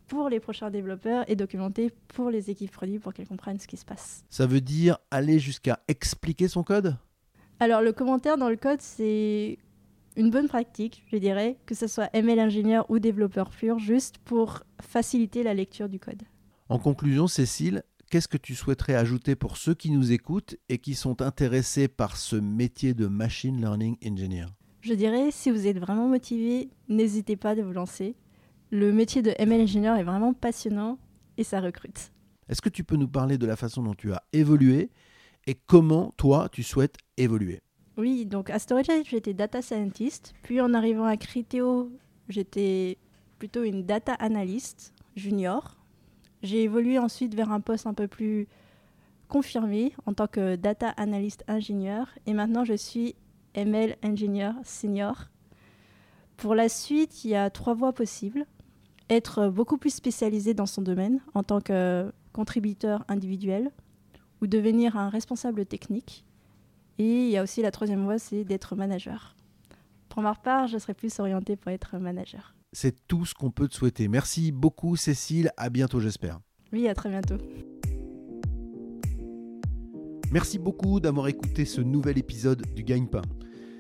pour 0.08 0.30
les 0.30 0.40
prochains 0.40 0.72
développeurs 0.72 1.30
et 1.30 1.36
documenter 1.36 1.92
pour 2.08 2.32
les 2.32 2.50
équipes 2.50 2.72
produits 2.72 2.98
pour 2.98 3.14
qu'elles 3.14 3.28
comprennent 3.28 3.60
ce 3.60 3.68
qui 3.68 3.78
se 3.78 3.86
passe. 3.86 4.26
Ça 4.32 4.48
veut 4.48 4.62
dire 4.62 4.98
aller 5.12 5.38
jusqu'à 5.38 5.80
expliquer 5.88 6.48
son 6.48 6.64
code? 6.64 6.98
Alors 7.60 7.82
le 7.82 7.94
commentaire 7.94 8.40
dans 8.40 8.50
le 8.50 8.56
code, 8.56 8.82
c'est 8.82 9.60
une 10.16 10.32
bonne 10.32 10.48
pratique, 10.48 11.04
je 11.12 11.18
dirais, 11.18 11.60
que 11.68 11.76
ce 11.76 11.86
soit 11.86 12.10
ML 12.14 12.40
ingénieur 12.40 12.90
ou 12.90 12.98
développeur 12.98 13.52
pur, 13.52 13.78
juste 13.78 14.18
pour 14.18 14.64
faciliter 14.82 15.44
la 15.44 15.54
lecture 15.54 15.88
du 15.88 16.00
code. 16.00 16.24
En 16.68 16.80
conclusion, 16.80 17.28
Cécile, 17.28 17.84
qu'est-ce 18.14 18.28
que 18.28 18.38
tu 18.38 18.54
souhaiterais 18.54 18.94
ajouter 18.94 19.36
pour 19.36 19.58
ceux 19.58 19.74
qui 19.74 19.90
nous 19.90 20.12
écoutent 20.12 20.56
et 20.70 20.78
qui 20.78 20.94
sont 20.94 21.24
intéressés 21.24 21.88
par 21.88 22.16
ce 22.16 22.36
métier 22.36 22.94
de 22.94 23.08
Machine 23.08 23.60
Learning 23.60 23.98
Engineer? 24.06 24.46
Je 24.82 24.94
dirais, 24.94 25.32
si 25.32 25.50
vous 25.50 25.66
êtes 25.66 25.80
vraiment 25.80 26.08
motivé, 26.08 26.70
n'hésitez 26.90 27.38
pas 27.38 27.56
de 27.56 27.64
vous 27.64 27.72
lancer. 27.72 28.16
Le 28.70 28.92
métier 28.92 29.24
de 29.24 29.34
ML 29.40 29.62
Engineer 29.62 29.96
est 29.98 30.04
vraiment 30.04 30.36
passionnant 30.36 31.00
et 31.40 31.44
ça 31.44 31.60
recrute. 31.60 32.12
Est-ce 32.48 32.62
que 32.62 32.70
tu 32.70 32.84
peux 32.84 32.98
nous 32.98 33.08
parler 33.08 33.40
de 33.40 33.48
la 33.48 33.56
façon 33.56 33.82
dont 33.82 33.96
tu 33.96 34.14
as 34.14 34.22
évolué 34.32 34.92
et 35.48 35.56
comment 35.56 36.14
toi 36.16 36.50
tu 36.52 36.62
souhaites 36.62 36.98
évoluer? 37.18 37.62
Oui, 37.98 38.28
donc 38.28 38.52
à 38.52 38.60
Storage 38.60 39.10
j'étais 39.10 39.34
data 39.34 39.64
scientist, 39.64 40.36
puis 40.44 40.62
en 40.62 40.76
arrivant 40.76 41.06
à 41.06 41.18
Criteo, 41.18 41.92
j'étais 42.30 43.00
plutôt 43.40 43.64
une 43.64 43.88
data 43.88 44.14
analyst 44.14 44.94
junior 45.16 45.83
j'ai 46.44 46.64
évolué 46.64 47.00
ensuite 47.00 47.34
vers 47.34 47.52
un 47.52 47.62
poste 47.62 47.88
un 47.88 47.94
peu 47.94 48.08
plus 48.08 48.48
confirmé 49.30 49.94
en 50.06 50.14
tant 50.14 50.28
que 50.28 50.56
data 50.56 50.90
analyst 50.90 51.44
ingénieur 51.48 52.08
et 52.28 52.34
maintenant 52.34 52.66
je 52.66 52.74
suis 52.74 53.16
ML 53.56 53.96
engineer 54.04 54.52
senior. 54.64 55.30
Pour 56.38 56.56
la 56.56 56.70
suite, 56.70 57.24
il 57.24 57.32
y 57.32 57.36
a 57.36 57.50
trois 57.50 57.74
voies 57.74 57.94
possibles. 57.94 58.46
Être 59.10 59.48
beaucoup 59.48 59.78
plus 59.78 59.94
spécialisé 59.94 60.54
dans 60.54 60.66
son 60.66 60.82
domaine 60.82 61.22
en 61.34 61.44
tant 61.44 61.62
que 61.62 62.12
contributeur 62.34 63.06
individuel 63.08 63.72
ou 64.42 64.48
devenir 64.48 64.98
un 64.98 65.10
responsable 65.10 65.66
technique. 65.66 66.26
Et 67.00 67.26
il 67.26 67.30
y 67.30 67.38
a 67.38 67.44
aussi 67.44 67.62
la 67.62 67.72
troisième 67.72 68.04
voie, 68.04 68.20
c'est 68.20 68.44
d'être 68.44 68.76
manager. 68.76 69.36
Pour 70.10 70.22
ma 70.22 70.36
part, 70.36 70.68
je 70.68 70.78
serais 70.78 70.94
plus 70.94 71.20
orientée 71.20 71.56
pour 71.56 71.72
être 71.72 71.98
manager. 71.98 72.53
C'est 72.74 73.08
tout 73.08 73.26
ce 73.26 73.36
qu'on 73.36 73.52
peut 73.52 73.68
te 73.68 73.76
souhaiter. 73.76 74.08
Merci 74.08 74.52
beaucoup 74.52 74.96
Cécile, 74.96 75.52
à 75.58 75.70
bientôt 75.70 76.00
j'espère. 76.00 76.40
Oui, 76.72 76.88
à 76.88 76.96
très 76.96 77.10
bientôt. 77.10 77.38
Merci 80.32 80.58
beaucoup 80.58 81.00
d'avoir 81.00 81.28
écouté 81.28 81.64
ce 81.64 81.80
nouvel 81.80 82.18
épisode 82.18 82.66
du 82.74 82.84
Gagne-Pain. 82.84 83.22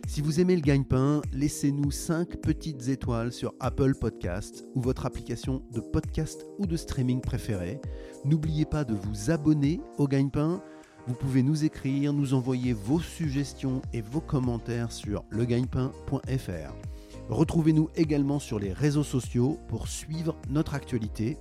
Si 0.07 0.21
vous 0.21 0.39
aimez 0.39 0.55
le 0.55 0.61
gagne-pain, 0.61 1.21
laissez-nous 1.31 1.89
5 1.89 2.37
petites 2.41 2.89
étoiles 2.89 3.31
sur 3.31 3.55
Apple 3.59 3.95
Podcast 3.95 4.63
ou 4.75 4.81
votre 4.81 5.07
application 5.07 5.63
de 5.71 5.79
podcast 5.79 6.45
ou 6.59 6.67
de 6.67 6.77
streaming 6.77 7.21
préférée. 7.21 7.81
N'oubliez 8.25 8.65
pas 8.65 8.83
de 8.83 8.93
vous 8.93 9.31
abonner 9.31 9.81
au 9.97 10.07
gagne-pain. 10.07 10.61
Vous 11.07 11.15
pouvez 11.15 11.41
nous 11.41 11.65
écrire, 11.65 12.13
nous 12.13 12.35
envoyer 12.35 12.73
vos 12.73 12.99
suggestions 12.99 13.81
et 13.91 14.01
vos 14.01 14.21
commentaires 14.21 14.91
sur 14.91 15.23
legagnepain.fr. 15.31 16.92
Retrouvez-nous 17.29 17.89
également 17.95 18.39
sur 18.39 18.59
les 18.59 18.73
réseaux 18.73 19.03
sociaux 19.03 19.57
pour 19.67 19.87
suivre 19.87 20.35
notre 20.49 20.73
actualité. 20.73 21.37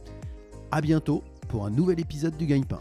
À 0.70 0.80
bientôt 0.80 1.22
pour 1.48 1.66
un 1.66 1.70
nouvel 1.70 2.00
épisode 2.00 2.36
du 2.36 2.46
gagne-pain. 2.46 2.80